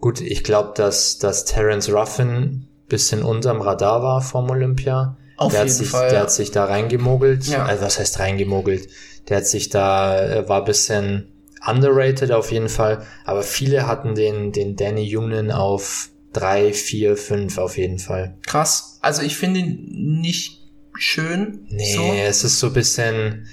[0.00, 5.16] Gut, ich glaube, dass, dass Terence Ruffin bisschen unterm Radar war vom Olympia.
[5.36, 7.46] Auf der jeden hat sich, Fall, Der hat sich da reingemogelt.
[7.46, 7.64] Ja.
[7.64, 8.88] Also was heißt reingemogelt?
[9.28, 11.32] Der hat sich da, äh, war bisschen
[11.66, 13.04] underrated auf jeden Fall.
[13.24, 18.36] Aber viele hatten den, den Danny Yunin auf drei, vier, fünf auf jeden Fall.
[18.46, 18.98] Krass.
[19.02, 20.62] Also ich finde ihn nicht
[20.98, 21.66] schön.
[21.70, 22.12] Nee, So.
[22.12, 23.46] es ist so bisschen,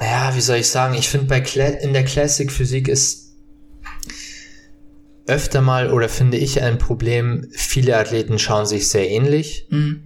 [0.00, 0.94] ja, wie soll ich sagen?
[0.94, 3.32] Ich finde bei Cla in der Classic Physik ist
[5.26, 10.02] öfter mal oder finde ich ein Problem, viele Athleten schauen sich sehr ähnlich Mhm.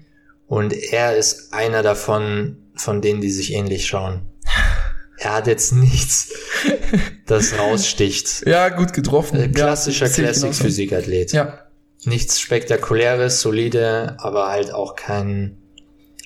[0.46, 4.22] und er ist einer davon, von denen, die sich ähnlich schauen.
[5.18, 6.28] Er hat jetzt nichts,
[7.24, 8.44] das raussticht.
[8.46, 9.40] Ja, gut getroffen.
[9.40, 10.64] Äh, Klassischer Ja, sehe ich Classic genauso.
[10.64, 11.32] Physikathlet.
[11.32, 11.65] Ja.
[12.06, 15.56] Nichts spektakuläres, solide, aber halt auch kein,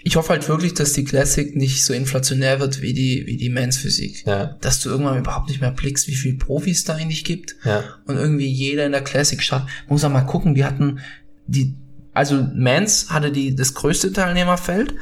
[0.03, 3.51] Ich hoffe halt wirklich, dass die Classic nicht so inflationär wird wie die, wie die
[3.51, 4.25] Men's Physik.
[4.27, 7.57] ja, Dass du irgendwann überhaupt nicht mehr blickst, wie viele Profis da eigentlich gibt.
[7.65, 9.67] ja, Und irgendwie jeder in der Classic statt.
[9.89, 11.01] Muss auch mal gucken, die hatten
[11.47, 11.75] die,
[12.15, 14.95] also Men's hatte die, das größte Teilnehmerfeld.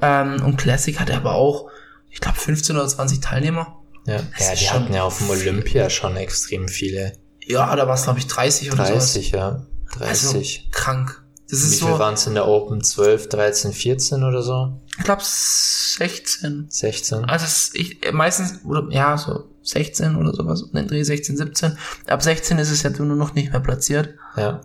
[0.00, 1.68] Ähm, und Classic hatte aber auch,
[2.10, 3.80] ich glaube, 15 oder 20 Teilnehmer.
[4.06, 4.20] ja.
[4.36, 7.12] Das Ja, die hatten ja auf dem Olympia schon extrem viele.
[7.46, 9.12] Ja, da war es, glaube ich, 30 oder sowas.
[9.12, 9.66] 30, ja.
[9.92, 10.08] 30.
[10.08, 11.22] Also krank.
[11.50, 12.82] Das Wie ist viel so, waren es in der Open?
[12.82, 14.80] 12, 13, 14 oder so?
[14.98, 16.66] ich glaube 16.
[16.68, 17.24] 16?
[17.24, 21.78] Also ich, meistens, oder ja, so 16 oder sowas, um den Dreh 16, 17.
[22.06, 24.14] Ab 16 ist es ja nur noch nicht mehr platziert.
[24.36, 24.60] Ja.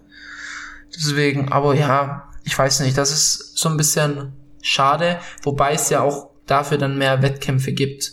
[0.96, 6.02] Deswegen, aber ja, ich weiß nicht, das ist so ein bisschen schade, wobei es ja
[6.02, 8.12] auch dafür dann mehr Wettkämpfe gibt.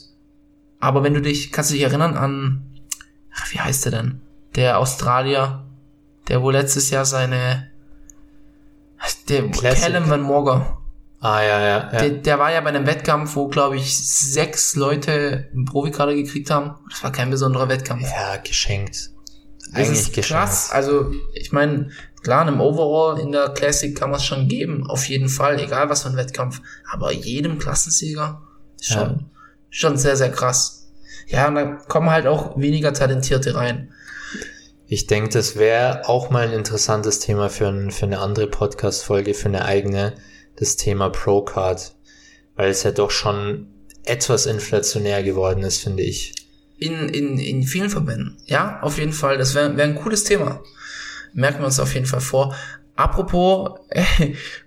[0.79, 2.67] Aber wenn du dich, kannst du dich erinnern an
[3.37, 4.21] ach, wie heißt der denn?
[4.55, 5.66] Der Australier,
[6.29, 7.71] der wohl letztes Jahr seine,
[9.29, 9.83] der Classic.
[9.83, 10.79] Callum Van Morger.
[11.21, 11.99] Ah, ja, ja, ja.
[12.01, 16.51] Der, der war ja bei einem Wettkampf, wo, glaube ich, sechs Leute einen Profikader gekriegt
[16.51, 16.75] haben.
[16.91, 18.03] Das war kein besonderer Wettkampf.
[18.11, 19.11] ja, geschenkt.
[19.59, 20.29] Das Eigentlich ist geschenkt.
[20.29, 20.71] krass.
[20.71, 21.91] Also, ich meine,
[22.23, 24.87] klar, in einem Overall in der Classic kann man es schon geben.
[24.89, 26.61] Auf jeden Fall, egal was für ein Wettkampf.
[26.93, 28.43] Aber jedem Klassensieger
[28.79, 28.97] ist Ja.
[29.07, 29.25] schon,
[29.71, 30.89] schon sehr, sehr krass.
[31.29, 33.93] Ja, und da kommen halt auch weniger Talentierte rein.
[34.89, 39.35] Ich denke, das wäre auch mal ein interessantes Thema für, ein, für eine andere Podcast-Folge,
[39.35, 40.15] für eine eigene,
[40.55, 41.97] das Thema Pro-Card.
[42.55, 43.67] Weil es ja doch schon
[44.05, 46.35] etwas inflationär geworden ist, finde ich.
[46.79, 48.39] In, in, in vielen Verbänden.
[48.47, 49.39] Ja, auf jeden Fall.
[49.39, 50.63] Das wäre wär ein cooles Thema.
[51.33, 52.55] Merken wir uns auf jeden Fall vor.
[52.95, 53.81] Apropos,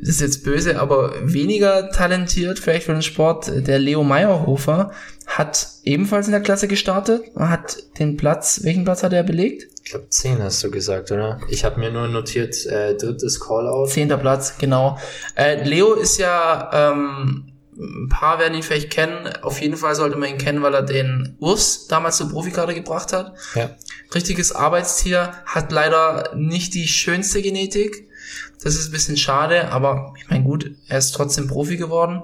[0.00, 4.92] das ist jetzt böse, aber weniger talentiert vielleicht für den Sport, der Leo Meyerhofer
[5.26, 9.68] hat ebenfalls in der Klasse gestartet, hat den Platz, welchen Platz hat er belegt?
[9.84, 11.40] Ich glaube, 10 hast du gesagt, oder?
[11.48, 13.86] Ich habe mir nur notiert, äh, drittes Callout.
[13.86, 14.98] Zehnter Platz, genau.
[15.36, 19.28] Äh, Leo ist ja, ähm, ein paar werden ihn vielleicht kennen.
[19.42, 23.12] Auf jeden Fall sollte man ihn kennen, weil er den Urs damals zur Profikarte gebracht
[23.12, 23.34] hat.
[23.54, 23.70] Ja.
[24.14, 28.09] Richtiges Arbeitstier, hat leider nicht die schönste Genetik.
[28.62, 32.22] Das ist ein bisschen schade, aber ich meine gut, er ist trotzdem Profi geworden.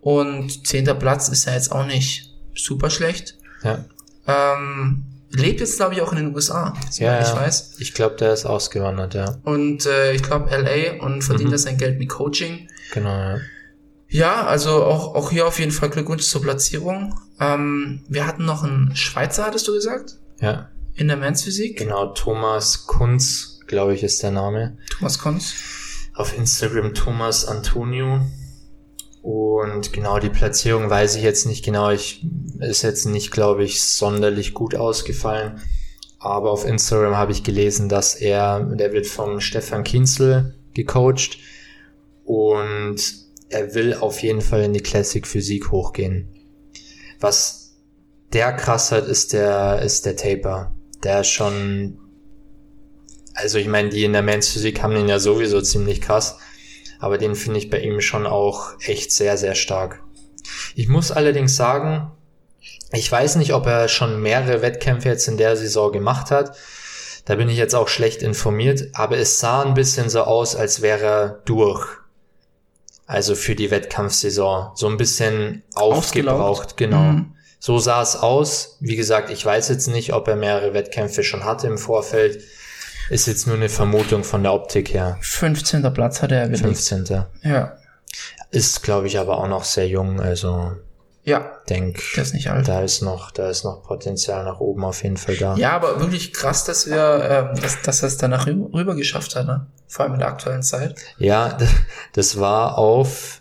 [0.00, 3.36] Und zehnter Platz ist ja jetzt auch nicht super schlecht.
[3.62, 3.84] Ja.
[4.26, 7.36] Ähm, lebt jetzt, glaube ich, auch in den USA, Ja, ich ja.
[7.36, 7.76] weiß.
[7.78, 9.36] Ich glaube, der ist ausgewandert, ja.
[9.44, 11.52] Und äh, ich glaube LA und verdient Mhm.
[11.52, 12.68] da sein Geld mit Coaching.
[12.92, 13.38] Genau, ja.
[14.10, 17.14] Ja, also auch, auch hier auf jeden Fall Glückwunsch zur Platzierung.
[17.40, 20.16] Ähm, wir hatten noch einen Schweizer, hattest du gesagt?
[20.40, 21.76] Ja, In der Men's Physik.
[21.78, 22.06] genau.
[22.14, 24.76] Thomas Kunz, glaube ich, ist der Name.
[24.90, 25.54] Thomas Konz.
[26.14, 28.20] Auf Instagram Thomas Antonio.
[29.22, 31.90] Und genau die Platzierung weiß ich jetzt nicht genau.
[31.90, 32.24] Ich
[32.60, 35.60] ist jetzt nicht, glaube ich, sonderlich gut ausgefallen.
[36.18, 41.38] Aber auf Instagram habe ich gelesen, dass er, der wird vom Stefan Kienzel gecoacht
[42.24, 42.96] und
[43.48, 46.28] er will auf jeden Fall in die Classic Physik hochgehen.
[47.20, 47.76] Was
[48.32, 50.74] der krass hat, ist der, ist der Taper.
[51.02, 51.98] Der ist schon,
[53.40, 56.38] also ich meine, die in der Men's Physik haben den ja sowieso ziemlich krass.
[57.00, 60.02] Aber den finde ich bei ihm schon auch echt sehr, sehr stark.
[60.74, 62.10] Ich muss allerdings sagen,
[62.92, 66.56] ich weiß nicht, ob er schon mehrere Wettkämpfe jetzt in der Saison gemacht hat.
[67.24, 70.82] Da bin ich jetzt auch schlecht informiert, aber es sah ein bisschen so aus, als
[70.82, 71.86] wäre er durch.
[73.06, 74.72] Also für die Wettkampfsaison.
[74.74, 76.76] So ein bisschen aufgebraucht, Ausgelaugt.
[76.76, 77.02] genau.
[77.02, 77.34] Mhm.
[77.60, 78.78] So sah es aus.
[78.80, 82.42] Wie gesagt, ich weiß jetzt nicht, ob er mehrere Wettkämpfe schon hatte im Vorfeld.
[83.10, 85.18] Ist jetzt nur eine Vermutung von der Optik her.
[85.20, 85.82] 15.
[85.94, 86.62] Platz hat er belegt.
[86.64, 87.04] 15.
[87.42, 87.76] Ja.
[88.50, 90.20] Ist, glaube ich, aber auch noch sehr jung.
[90.20, 90.72] Also
[91.24, 92.66] Ja, denk, der ist nicht alt.
[92.68, 95.56] da ist noch, da ist noch Potenzial nach oben auf jeden Fall da.
[95.56, 99.46] Ja, aber wirklich krass, dass wir, ähm, dass, dass er es danach rüber, geschafft hat,
[99.46, 99.66] ne?
[99.86, 100.94] Vor allem in der aktuellen Zeit.
[101.18, 101.56] Ja,
[102.14, 103.40] das war auf,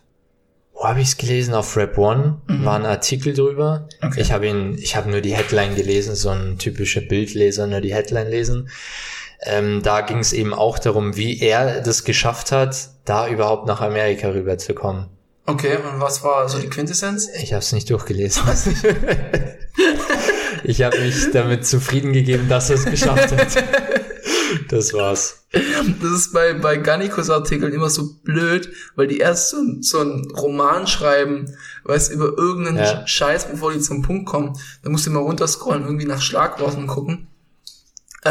[0.73, 1.53] wo habe ich es gelesen?
[1.53, 2.65] Auf Rap One Mhm.
[2.65, 3.87] war ein Artikel drüber.
[4.01, 4.21] Okay.
[4.21, 7.93] Ich habe ihn, ich habe nur die Headline gelesen, so ein typischer Bildleser, nur die
[7.93, 8.69] Headline lesen.
[9.41, 13.81] Ähm, da ging es eben auch darum, wie er das geschafft hat, da überhaupt nach
[13.81, 15.05] Amerika rüberzukommen.
[15.45, 17.29] Okay, und was war so die Quintessenz?
[17.41, 18.43] Ich habe es nicht durchgelesen.
[20.63, 23.63] ich habe mich damit zufrieden gegeben, dass er es geschafft hat.
[24.69, 25.45] Das war's.
[25.51, 29.99] Das ist bei, bei Gannikos Artikeln immer so blöd, weil die erst so, ein- so
[29.99, 33.05] einen Roman schreiben, weißt über irgendeinen Ja.
[33.07, 34.53] Scheiß, bevor die zum Punkt kommen.
[34.83, 37.27] Da musst du mal runterscrollen, irgendwie nach Schlagworten gucken,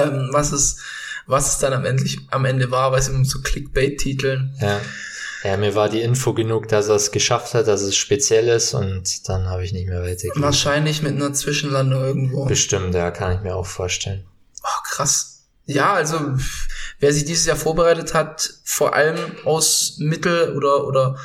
[0.05, 0.78] ähm, was es,
[1.26, 4.57] was es dann am Ende, am Ende war, weißt du, immer so Clickbait-Titeln.
[4.61, 4.80] Ja.
[5.44, 8.74] Ja, mir war die Info genug, dass er es geschafft hat, dass es speziell ist
[8.74, 10.42] und dann habe ich nicht mehr weitergelesen.
[10.42, 12.47] Wahrscheinlich mit einer Zwischenlandung irgendwo.
[12.47, 14.24] Bestimmt, ja, kann ich mir auch vorstellen.
[14.64, 15.44] Oh, krass.
[15.66, 16.18] Ja, also
[16.99, 21.16] wer sich dieses Jahr vorbereitet hat, vor allem aus Mittel- oder oder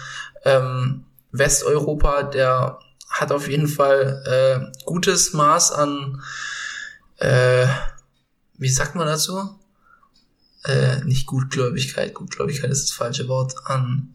[0.45, 6.22] ähm, Westeuropa, der hat auf jeden Fall äh, gutes Maß an,
[7.17, 7.65] äh,
[8.62, 9.55] wie sagt man dazu?
[10.64, 14.14] Äh, nicht Gutgläubigkeit, Gutgläubigkeit ist das falsche Wort, an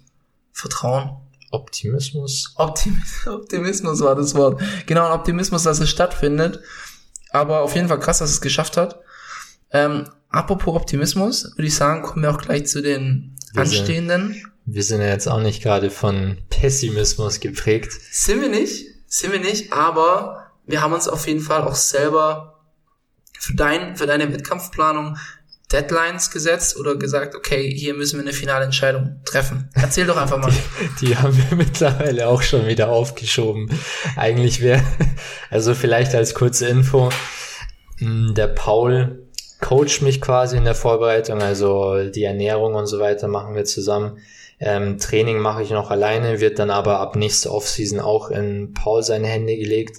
[0.53, 1.17] Vertrauen.
[1.51, 2.53] Optimismus?
[2.57, 4.61] Optimismus, Optimismus war das Wort.
[4.87, 6.61] Genau, ein Optimismus, dass es stattfindet.
[7.31, 9.01] Aber auf jeden Fall krass, dass es geschafft hat.
[9.71, 14.43] Ähm, apropos Optimismus, würde ich sagen, kommen wir auch gleich zu den Wir sind- anstehenden.
[14.65, 17.93] Wir sind ja jetzt auch nicht gerade von Pessimismus geprägt.
[18.11, 22.56] Sind wir nicht, sind wir nicht, aber wir haben uns auf jeden Fall auch selber
[23.39, 25.17] für dein, für deine Wettkampfplanung
[25.73, 29.69] Deadlines gesetzt oder gesagt, okay, hier müssen wir eine finale Entscheidung treffen.
[29.75, 30.53] Erzähl doch einfach mal.
[31.01, 33.69] Die haben wir mittlerweile auch schon wieder aufgeschoben.
[34.15, 34.83] Eigentlich wäre,
[35.51, 37.11] also vielleicht als kurze Info,
[38.01, 39.27] Mm, Der Paul
[39.61, 44.19] coacht mich quasi in der Vorbereitung, also die Ernährung und so weiter machen wir zusammen.
[44.59, 49.03] Ähm, Training mache ich noch alleine, wird dann aber ab nächster Offseason auch in Paul
[49.03, 49.99] seine Hände gelegt.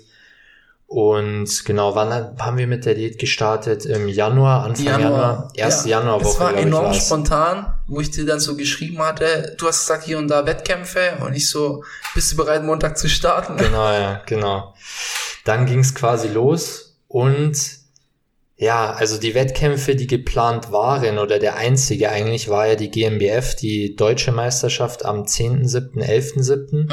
[0.88, 3.86] Und genau, wann haben wir mit der Diät gestartet?
[3.86, 5.52] Im Januar, Anfang Januar?
[5.54, 6.00] Erste ja.
[6.00, 6.24] Januarwoche.
[6.24, 7.06] Das war ich, enorm war's.
[7.06, 11.18] spontan, wo ich dir dann so geschrieben hatte, du hast gesagt, hier und da Wettkämpfe
[11.26, 11.84] und ich so,
[12.16, 13.58] bist du bereit, Montag zu starten?
[13.58, 14.74] Genau, ja, genau.
[15.44, 17.58] Dann ging's quasi los und
[18.56, 23.56] ja, also die Wettkämpfe, die geplant waren, oder der einzige eigentlich, war ja die GmbF,
[23.56, 26.86] die deutsche Meisterschaft am 10.7., 11.7.
[26.86, 26.88] Mhm.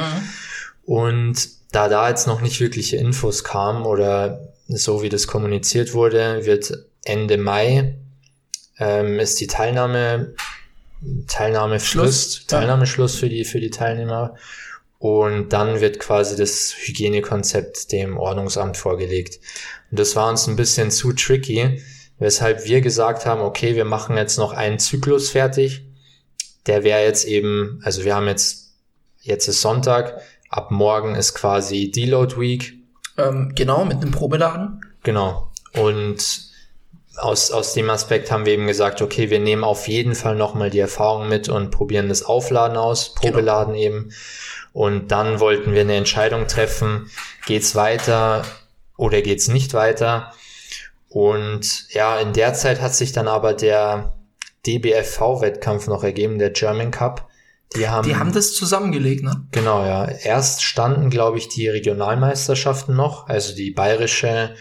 [0.84, 6.46] Und da da jetzt noch nicht wirkliche Infos kamen oder so wie das kommuniziert wurde,
[6.46, 6.72] wird
[7.04, 7.96] Ende Mai
[8.78, 10.34] ähm, ist die Teilnahme
[11.26, 12.46] Teilnahmefrist, Schluss.
[12.46, 14.36] Teilnahmeschluss für die für die Teilnehmer
[14.98, 19.38] und dann wird quasi das Hygienekonzept dem Ordnungsamt vorgelegt.
[19.90, 21.82] Und das war uns ein bisschen zu tricky,
[22.18, 25.84] weshalb wir gesagt haben, okay, wir machen jetzt noch einen Zyklus fertig.
[26.66, 28.72] Der wäre jetzt eben, also wir haben jetzt,
[29.20, 30.22] jetzt ist Sonntag,
[30.54, 32.74] ab morgen ist quasi Deload Week.
[33.18, 34.80] Ähm, genau, mit einem Probeladen.
[35.02, 35.50] Genau.
[35.76, 36.52] Und
[37.16, 40.70] aus, aus dem Aspekt haben wir eben gesagt, okay, wir nehmen auf jeden Fall nochmal
[40.70, 44.12] die Erfahrung mit und probieren das Aufladen aus, Probeladen eben.
[44.72, 47.10] Und dann wollten wir eine Entscheidung treffen,
[47.46, 48.44] geht's weiter
[48.96, 50.32] oder geht's nicht weiter?
[51.08, 54.14] Und ja, in der Zeit hat sich dann aber der
[54.66, 57.28] DBFV-Wettkampf noch ergeben, der German Cup.
[57.76, 59.44] Die haben, Die haben das zusammengelegt, ne?
[59.50, 60.06] Genau, ja.
[60.06, 64.54] Erst standen, glaube ich, die Regionalmeisterschaften noch, also die bayerische,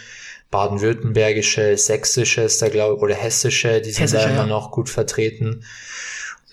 [0.52, 4.48] baden-württembergische, sächsische ist da, glaube oder hessische, die sind da Hessische, immer ja.
[4.48, 5.64] noch gut vertreten.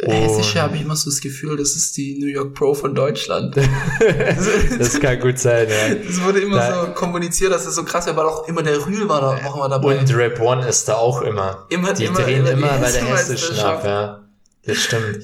[0.03, 2.95] Hessische Und- habe ich immer so das Gefühl, das ist die New York Pro von
[2.95, 3.55] Deutschland.
[4.79, 5.95] Das kann gut sein, ja.
[6.09, 8.85] Es wurde immer Da- so kommuniziert, dass es so krass wäre, weil auch immer der
[8.87, 9.99] Rühl war da auch immer dabei.
[9.99, 11.67] Und Rap One ist da auch immer.
[11.69, 14.25] Immer- die immer- drehen immer immer, bei der hessischen ab, ja.
[14.65, 15.21] Das stimmt.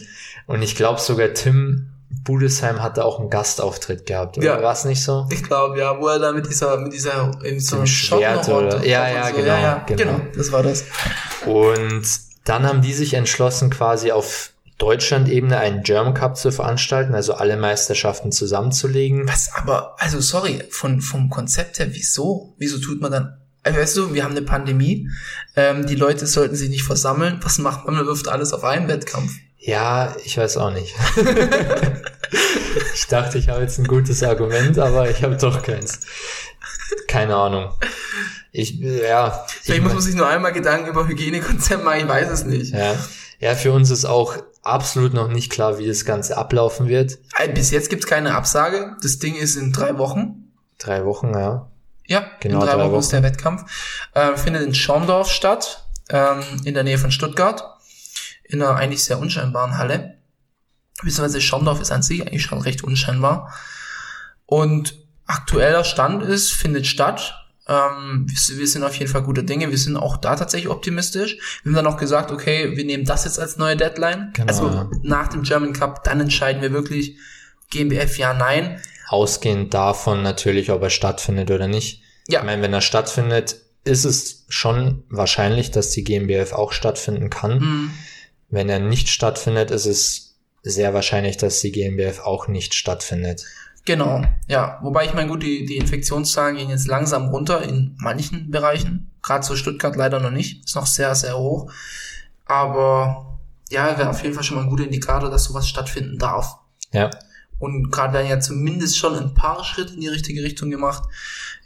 [0.47, 1.91] Und ich glaube sogar Tim
[2.25, 4.47] Budesheim hatte auch einen Gastauftritt gehabt, oder?
[4.47, 4.63] Ja.
[4.63, 5.27] War es nicht so?
[5.31, 8.85] ich glaube, ja, wo er da mit dieser, mit dieser, in so einem Schwert oder-
[8.85, 9.37] ja, ja, so.
[9.37, 10.13] genau, ja, ja, genau.
[10.13, 10.85] genau, das war das.
[11.45, 12.05] Und
[12.45, 17.57] dann haben die sich entschlossen, quasi auf Deutschland-Ebene einen German Cup zu veranstalten, also alle
[17.57, 19.27] Meisterschaften zusammenzulegen.
[19.27, 22.55] Was, aber, also sorry, von, vom Konzept her, wieso?
[22.59, 25.09] Wieso tut man dann, also, weißt du, wir haben eine Pandemie,
[25.57, 27.97] ähm, die Leute sollten sich nicht versammeln, was macht man?
[27.97, 29.33] Man wirft alles auf einen Wettkampf.
[29.67, 30.95] Ja, ich weiß auch nicht.
[32.95, 36.03] ich dachte, ich habe jetzt ein gutes Argument, aber ich habe doch keins.
[37.09, 37.73] Keine Ahnung.
[38.53, 39.45] Ich, ja.
[39.49, 42.75] Ich Vielleicht muss man sich nur einmal Gedanken über Hygienekonzept machen, ich weiß es nicht.
[42.75, 42.95] ja.
[43.41, 47.19] ja, für uns ist auch absolut noch nicht klar, wie das Ganze ablaufen wird.
[47.53, 48.95] Bis jetzt gibt's keine Absage.
[49.03, 50.53] Das Ding ist in drei Wochen.
[50.79, 51.69] Drei Wochen, ja.
[52.07, 53.65] Ja, Genau, in drei, drei Wochen, ist der Wettkampf.
[54.15, 57.76] Äh, findet in Schorndorf statt, ähm, in der Nähe von Stuttgart,
[58.49, 60.19] in einer eigentlich sehr unscheinbaren Halle.
[61.03, 63.53] Beziehungsweise Schorndorf ist an sich eigentlich schon recht unscheinbar.
[64.47, 64.95] Und
[65.27, 67.35] aktueller Stand ist, findet statt.
[67.69, 69.71] Ähm, wir, wir sind auf jeden Fall gute Dinge.
[69.71, 71.37] Wir sind auch da tatsächlich optimistisch.
[71.63, 74.31] Wir haben dann auch gesagt, okay, wir nehmen das jetzt als neue Deadline.
[74.35, 77.19] Genau, also nach dem German Cup, dann entscheiden wir wirklich,
[77.71, 78.81] GmbF ja, nein.
[79.09, 82.03] Ausgehend davon natürlich, ob er stattfindet oder nicht.
[82.29, 82.41] Ja.
[82.41, 87.59] Ich meine, wenn er stattfindet, ist es schon wahrscheinlich, dass die GmbF auch stattfinden kann.
[87.59, 87.91] Mhm.
[88.49, 93.45] Wenn er nicht stattfindet, ist es sehr wahrscheinlich, dass die GmbF auch nicht stattfindet.
[93.85, 94.81] Genau, ja.
[94.83, 99.13] Wobei ich meine, gut, die, die Infektionszahlen gehen jetzt langsam runter in manchen Bereichen.
[99.23, 100.65] Gerade so Stuttgart leider noch nicht.
[100.65, 101.71] Ist noch sehr, sehr hoch.
[102.47, 103.39] Aber
[103.71, 106.57] ja, wäre auf jeden Fall schon mal ein guter Indikator, dass sowas stattfinden darf.
[106.93, 107.11] Ja,
[107.59, 111.05] Und gerade dann ja zumindest schon ein paar Schritte in die richtige Richtung gemacht.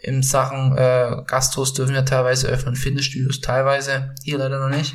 [0.02, 4.94] In Sachen äh, Gastros dürfen wir teilweise öffnen, Fitnessstudios teilweise, hier leider noch nicht.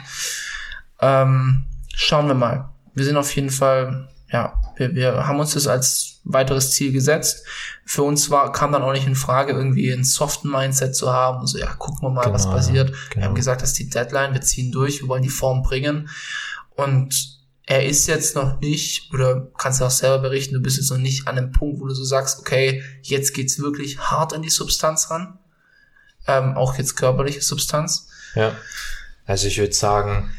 [0.99, 1.65] Ähm,
[1.95, 2.69] schauen wir mal.
[2.93, 7.45] Wir sind auf jeden Fall, ja, wir, wir haben uns das als weiteres Ziel gesetzt.
[7.85, 11.45] Für uns war, kam dann auch nicht in Frage, irgendwie einen soften Mindset zu haben.
[11.47, 12.89] So, ja, gucken wir mal, was Genau, passiert.
[12.89, 13.25] Wir genau.
[13.27, 16.09] haben gesagt, das ist die Deadline, wir ziehen durch, wir wollen die Form bringen.
[16.75, 17.35] Und
[17.67, 20.97] er ist jetzt noch nicht, oder kannst du auch selber berichten, du bist jetzt noch
[20.97, 24.49] nicht an einem Punkt, wo du so sagst, okay, jetzt geht's wirklich hart an die
[24.49, 25.39] Substanz ran.
[26.27, 28.07] Ähm, auch jetzt körperliche Substanz.
[28.35, 28.55] ja.
[29.27, 30.31] Also ich würde sagen,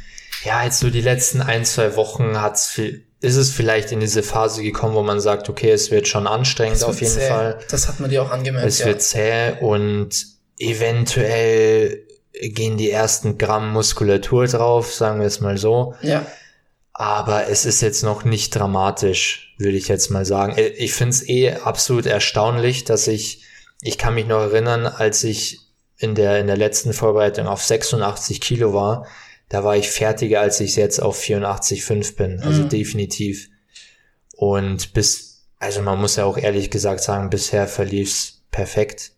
[0.45, 4.23] ja, jetzt so die letzten ein, zwei Wochen hat's viel, ist es vielleicht in diese
[4.23, 7.29] Phase gekommen, wo man sagt, okay, es wird schon anstrengend Es auf wird jeden zäh.
[7.29, 7.59] Fall.
[7.71, 8.67] Das hat man dir auch angemerkt.
[8.69, 8.87] Es ja.
[8.87, 10.11] wird zäh und
[10.59, 15.95] eventuell gehen die ersten Gramm Muskulatur drauf, sagen wir es mal so.
[16.03, 16.27] ja.
[16.99, 20.57] Aber es ist jetzt noch nicht dramatisch, würde ich jetzt mal sagen.
[20.57, 23.45] Äh, Ich finde es eh absolut erstaunlich, dass ich,
[23.83, 25.61] ich kann mich noch erinnern, als ich
[25.99, 29.07] in der, in der letzten Vorbereitung auf 86 Kilo war,
[29.49, 32.41] da war ich fertiger, als ich jetzt auf 84,5 bin.
[32.41, 32.69] Also mhm.
[32.69, 33.49] definitiv.
[34.37, 39.13] Und bis, also man muss ja auch ehrlich gesagt sagen, bisher verlief's perfekt.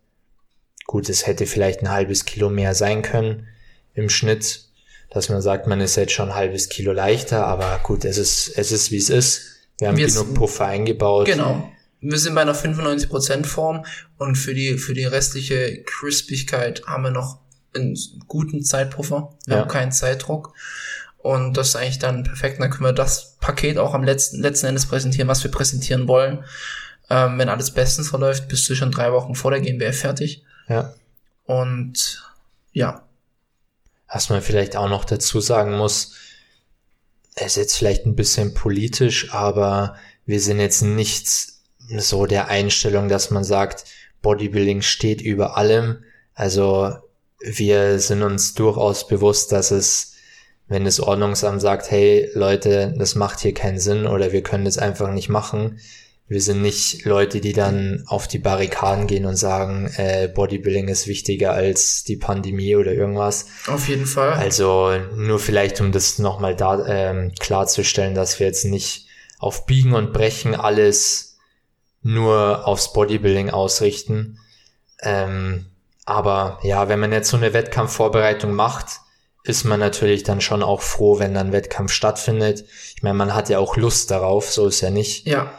[0.87, 3.49] Gut, es hätte vielleicht ein halbes Kilo mehr sein können
[3.95, 4.65] im Schnitt,
[5.11, 8.53] dass man sagt, man ist jetzt schon ein halbes Kilo leichter, aber gut, es ist,
[8.57, 9.43] es ist wie es ist.
[9.79, 11.27] Wir haben Wir genug Puffer eingebaut.
[11.27, 11.71] Genau.
[12.01, 13.85] Wir sind bei einer 95% Form
[14.19, 17.41] und für die, für die restliche Crispigkeit haben wir noch
[17.75, 17.97] einen
[18.27, 19.35] guten Zeitpuffer.
[19.47, 19.61] Wir ja.
[19.63, 20.55] haben keinen Zeitdruck.
[21.19, 22.61] Und das ist eigentlich dann perfekt.
[22.61, 26.45] Dann können wir das Paket auch am letzten, letzten Endes präsentieren, was wir präsentieren wollen.
[27.11, 30.45] Ähm, wenn alles bestens verläuft, bist du schon drei Wochen vor der GmbF fertig.
[30.69, 30.95] Ja.
[31.45, 32.25] Und
[32.73, 33.03] ja.
[34.11, 36.15] Was man vielleicht auch noch dazu sagen muss,
[37.37, 39.97] ist jetzt vielleicht ein bisschen politisch, aber
[40.27, 41.63] wir sind jetzt nichts
[41.97, 43.85] so der Einstellung, dass man sagt,
[44.23, 46.05] Bodybuilding steht über allem.
[46.35, 46.97] Also
[47.41, 50.15] wir sind uns durchaus bewusst, dass es,
[50.67, 54.79] wenn das Ordnungsamt sagt, hey Leute, das macht hier keinen Sinn oder wir können das
[54.79, 55.79] einfach nicht machen,
[56.29, 61.07] wir sind nicht Leute, die dann auf die Barrikaden gehen und sagen, äh, Bodybuilding ist
[61.07, 63.47] wichtiger als die Pandemie oder irgendwas.
[63.67, 64.35] Auf jeden Fall.
[64.35, 69.07] Also nur vielleicht, um das nochmal da ähm, klarzustellen, dass wir jetzt nicht
[69.39, 71.39] auf Biegen und Brechen alles
[72.03, 74.39] nur aufs Bodybuilding ausrichten.
[75.01, 75.65] Ähm,
[76.09, 79.01] aber ja, wenn man jetzt so eine Wettkampfvorbereitung macht,
[79.45, 82.65] ist man natürlich dann schon auch froh, wenn dann Wettkampf stattfindet.
[82.97, 85.27] Ich meine, man hat ja auch Lust darauf, so ist ja nicht.
[85.27, 85.53] Ja.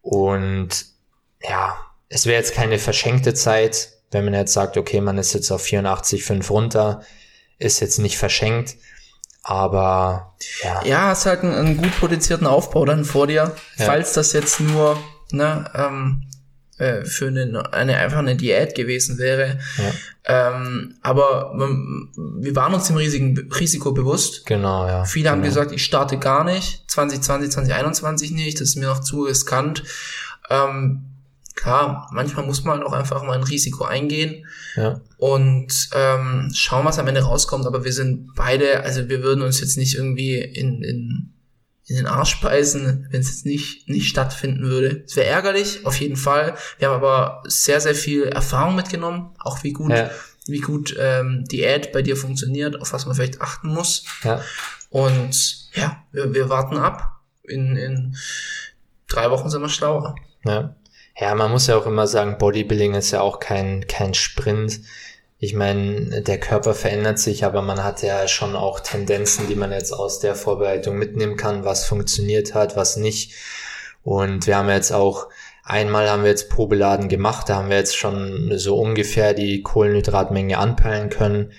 [0.00, 0.86] Und
[1.42, 1.76] ja,
[2.08, 5.64] es wäre jetzt keine verschenkte Zeit, wenn man jetzt sagt, okay, man ist jetzt auf
[5.64, 7.02] 84,5 runter,
[7.58, 8.76] ist jetzt nicht verschenkt.
[9.42, 10.84] Aber ja.
[10.84, 13.56] Ja, hast halt einen, einen gut produzierten Aufbau dann vor dir.
[13.78, 13.86] Ja.
[13.86, 14.96] Falls das jetzt nur
[15.32, 16.28] ne, ähm,
[16.82, 19.58] äh, für eine, eine einfach eine Diät gewesen wäre.
[19.78, 19.92] Ja.
[20.24, 21.52] Ähm, aber
[22.16, 24.46] wir waren uns dem riesigen Risiko bewusst.
[24.46, 25.04] Genau, ja.
[25.04, 25.36] Viele genau.
[25.36, 29.84] haben gesagt, ich starte gar nicht, 2020, 2021 nicht, das ist mir noch zu riskant.
[30.50, 31.04] Ähm,
[31.54, 35.00] klar, manchmal muss man auch einfach mal ein Risiko eingehen ja.
[35.18, 37.66] und ähm, schauen, was am Ende rauskommt.
[37.66, 41.32] Aber wir sind beide, also wir würden uns jetzt nicht irgendwie in, in
[41.86, 45.02] in den Arsch beißen, wenn es jetzt nicht, nicht stattfinden würde.
[45.04, 46.54] Es wäre ärgerlich, auf jeden Fall.
[46.78, 50.10] Wir haben aber sehr, sehr viel Erfahrung mitgenommen, auch wie gut, ja.
[50.46, 54.04] wie gut ähm, Diät bei dir funktioniert, auf was man vielleicht achten muss.
[54.22, 54.40] Ja.
[54.90, 57.20] Und ja, wir, wir warten ab.
[57.44, 58.16] In, in
[59.08, 60.14] drei Wochen sind wir schlauer.
[60.44, 60.76] Ja.
[61.18, 64.80] Ja, man muss ja auch immer sagen, Bodybuilding ist ja auch kein, kein Sprint
[65.44, 69.72] ich meine, der Körper verändert sich, aber man hat ja schon auch Tendenzen, die man
[69.72, 73.32] jetzt aus der Vorbereitung mitnehmen kann, was funktioniert hat, was nicht.
[74.04, 75.30] Und wir haben jetzt auch,
[75.64, 80.56] einmal haben wir jetzt Probeladen gemacht, da haben wir jetzt schon so ungefähr die Kohlenhydratmenge
[80.58, 81.50] anpeilen können,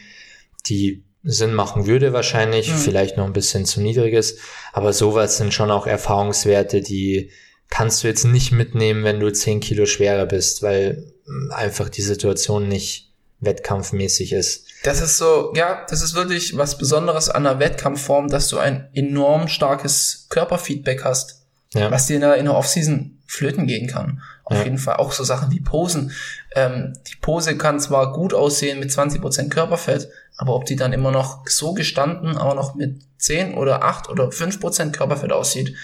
[0.65, 2.77] die Sinn machen würde wahrscheinlich, mhm.
[2.77, 4.37] vielleicht noch ein bisschen zu niedriges,
[4.71, 7.31] aber sowas sind schon auch Erfahrungswerte, die
[7.67, 11.11] kannst du jetzt nicht mitnehmen, wenn du 10 Kilo schwerer bist, weil
[11.49, 13.12] einfach die Situation nicht
[13.45, 14.67] wettkampfmäßig ist.
[14.83, 18.89] Das ist so, ja, das ist wirklich was Besonderes an der Wettkampfform, dass du ein
[18.93, 21.89] enorm starkes Körperfeedback hast, ja.
[21.91, 24.21] was dir in der, in der Offseason flöten gehen kann.
[24.45, 24.63] Auf ja.
[24.65, 26.11] jeden Fall auch so Sachen wie Posen.
[26.55, 31.11] Ähm, die Pose kann zwar gut aussehen mit 20% Körperfett, aber ob die dann immer
[31.11, 35.75] noch so gestanden, aber noch mit 10 oder 8 oder 5% Körperfett aussieht,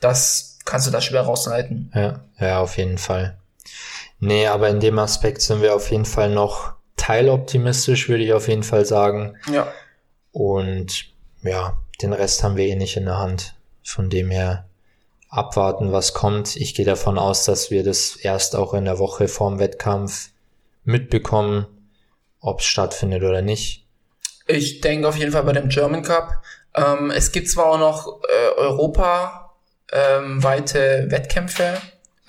[0.00, 1.92] das kannst du da schwer rausleiten.
[1.94, 3.36] Ja, ja, auf jeden Fall.
[4.18, 8.46] Nee, aber in dem Aspekt sind wir auf jeden Fall noch teiloptimistisch, würde ich auf
[8.46, 9.36] jeden Fall sagen.
[9.50, 9.72] Ja.
[10.32, 11.06] Und
[11.42, 13.54] ja, den Rest haben wir eh nicht in der Hand.
[13.82, 14.66] Von dem her
[15.30, 16.56] abwarten, was kommt.
[16.56, 20.30] Ich gehe davon aus, dass wir das erst auch in der Woche vorm Wettkampf
[20.84, 21.66] mitbekommen,
[22.40, 23.86] ob es stattfindet oder nicht.
[24.46, 26.42] Ich denke auf jeden Fall bei dem German Cup.
[26.74, 29.54] Ähm, es gibt zwar auch noch äh, Europa
[29.92, 31.80] ähm, weite Wettkämpfe,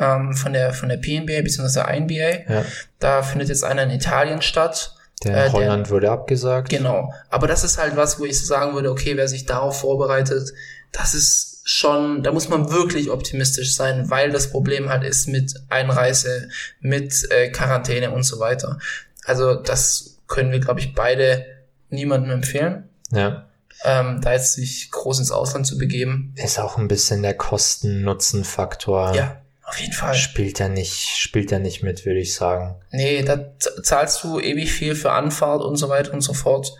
[0.02, 1.74] ähm, von der von der PNBA bzw.
[1.74, 2.54] der INBA.
[2.54, 2.66] Ja.
[3.00, 4.96] Da findet jetzt einer in Italien statt.
[5.24, 6.70] Der in äh, Holland der, wurde abgesagt.
[6.70, 7.14] Genau.
[7.30, 10.52] Aber das ist halt was, wo ich sagen würde, okay, wer sich darauf vorbereitet,
[10.92, 15.54] das ist schon, da muss man wirklich optimistisch sein, weil das Problem halt ist mit
[15.70, 16.50] Einreise,
[16.80, 18.80] mit äh, Quarantäne und so weiter.
[19.26, 21.46] Also das können wir, glaube ich, beide
[21.90, 22.90] niemandem empfehlen.
[23.12, 23.48] Ja.
[23.84, 26.34] Ähm, da jetzt sich groß ins Ausland zu begeben.
[26.36, 29.16] Ist auch ein bisschen der Kosten-Nutzen-Faktor.
[29.16, 29.42] Ja,
[29.72, 30.14] auf jeden Fall.
[30.14, 32.76] Spielt er nicht, spielt er nicht mit, würde ich sagen.
[32.92, 33.40] Nee, da
[33.84, 36.74] zahlst du ewig viel für Anfahrt und so weiter und so fort.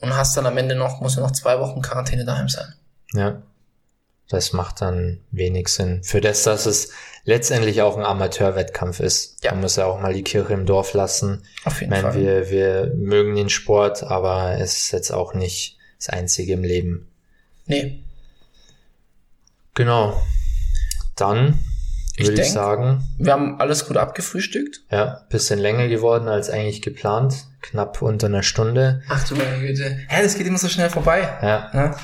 [0.00, 2.74] Und hast dann am Ende noch, muss ja noch zwei Wochen Quarantäne daheim sein.
[3.14, 3.42] Ja.
[4.30, 6.02] das macht dann wenig Sinn.
[6.02, 6.90] Für das, dass es
[7.24, 9.44] letztendlich auch ein Amateurwettkampf ist.
[9.44, 9.52] Ja.
[9.52, 11.44] Man muss ja auch mal die Kirche im Dorf lassen.
[11.64, 12.18] Auf Ich jeden meine, Fall.
[12.20, 17.08] wir, wir mögen den Sport, aber es ist jetzt auch nicht das Einzige im Leben.
[17.66, 18.02] nee,
[19.74, 20.20] Genau.
[21.16, 21.58] Dann
[22.16, 24.82] Ich würde ich denk- sagen, wir haben alles gut abgefrühstückt.
[24.90, 27.46] ja, bisschen länger geworden als eigentlich geplant.
[27.62, 29.02] Knapp unter einer Stunde.
[29.08, 29.96] Ach du meine Güte.
[30.08, 31.20] Hä, das geht immer so schnell vorbei.
[31.40, 31.96] Ja, Ja,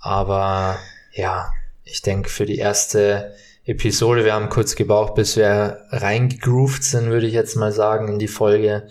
[0.00, 0.78] aber
[1.12, 1.50] ja,
[1.84, 3.34] ich denke für die erste
[3.64, 8.18] Episode, wir haben kurz gebraucht, bis wir reingegroovt sind, würde ich jetzt mal sagen, in
[8.18, 8.88] die Folge.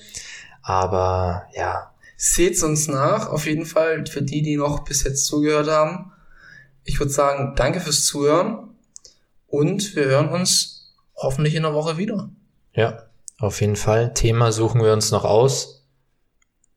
[0.62, 5.68] Aber ja, Seht's uns nach, auf jeden Fall, für die, die noch bis jetzt zugehört
[5.70, 6.12] haben.
[6.84, 8.67] Ich würde sagen, danke fürs Zuhören
[9.48, 12.30] und wir hören uns hoffentlich in der Woche wieder.
[12.74, 13.04] ja,
[13.40, 14.14] auf jeden Fall.
[14.14, 15.86] Thema suchen wir uns noch aus.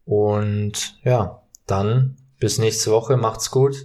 [0.05, 3.77] Und ja, dann bis nächste Woche, macht's gut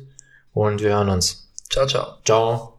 [0.54, 1.52] und wir hören uns.
[1.70, 2.18] Ciao, ciao.
[2.24, 2.72] Ciao.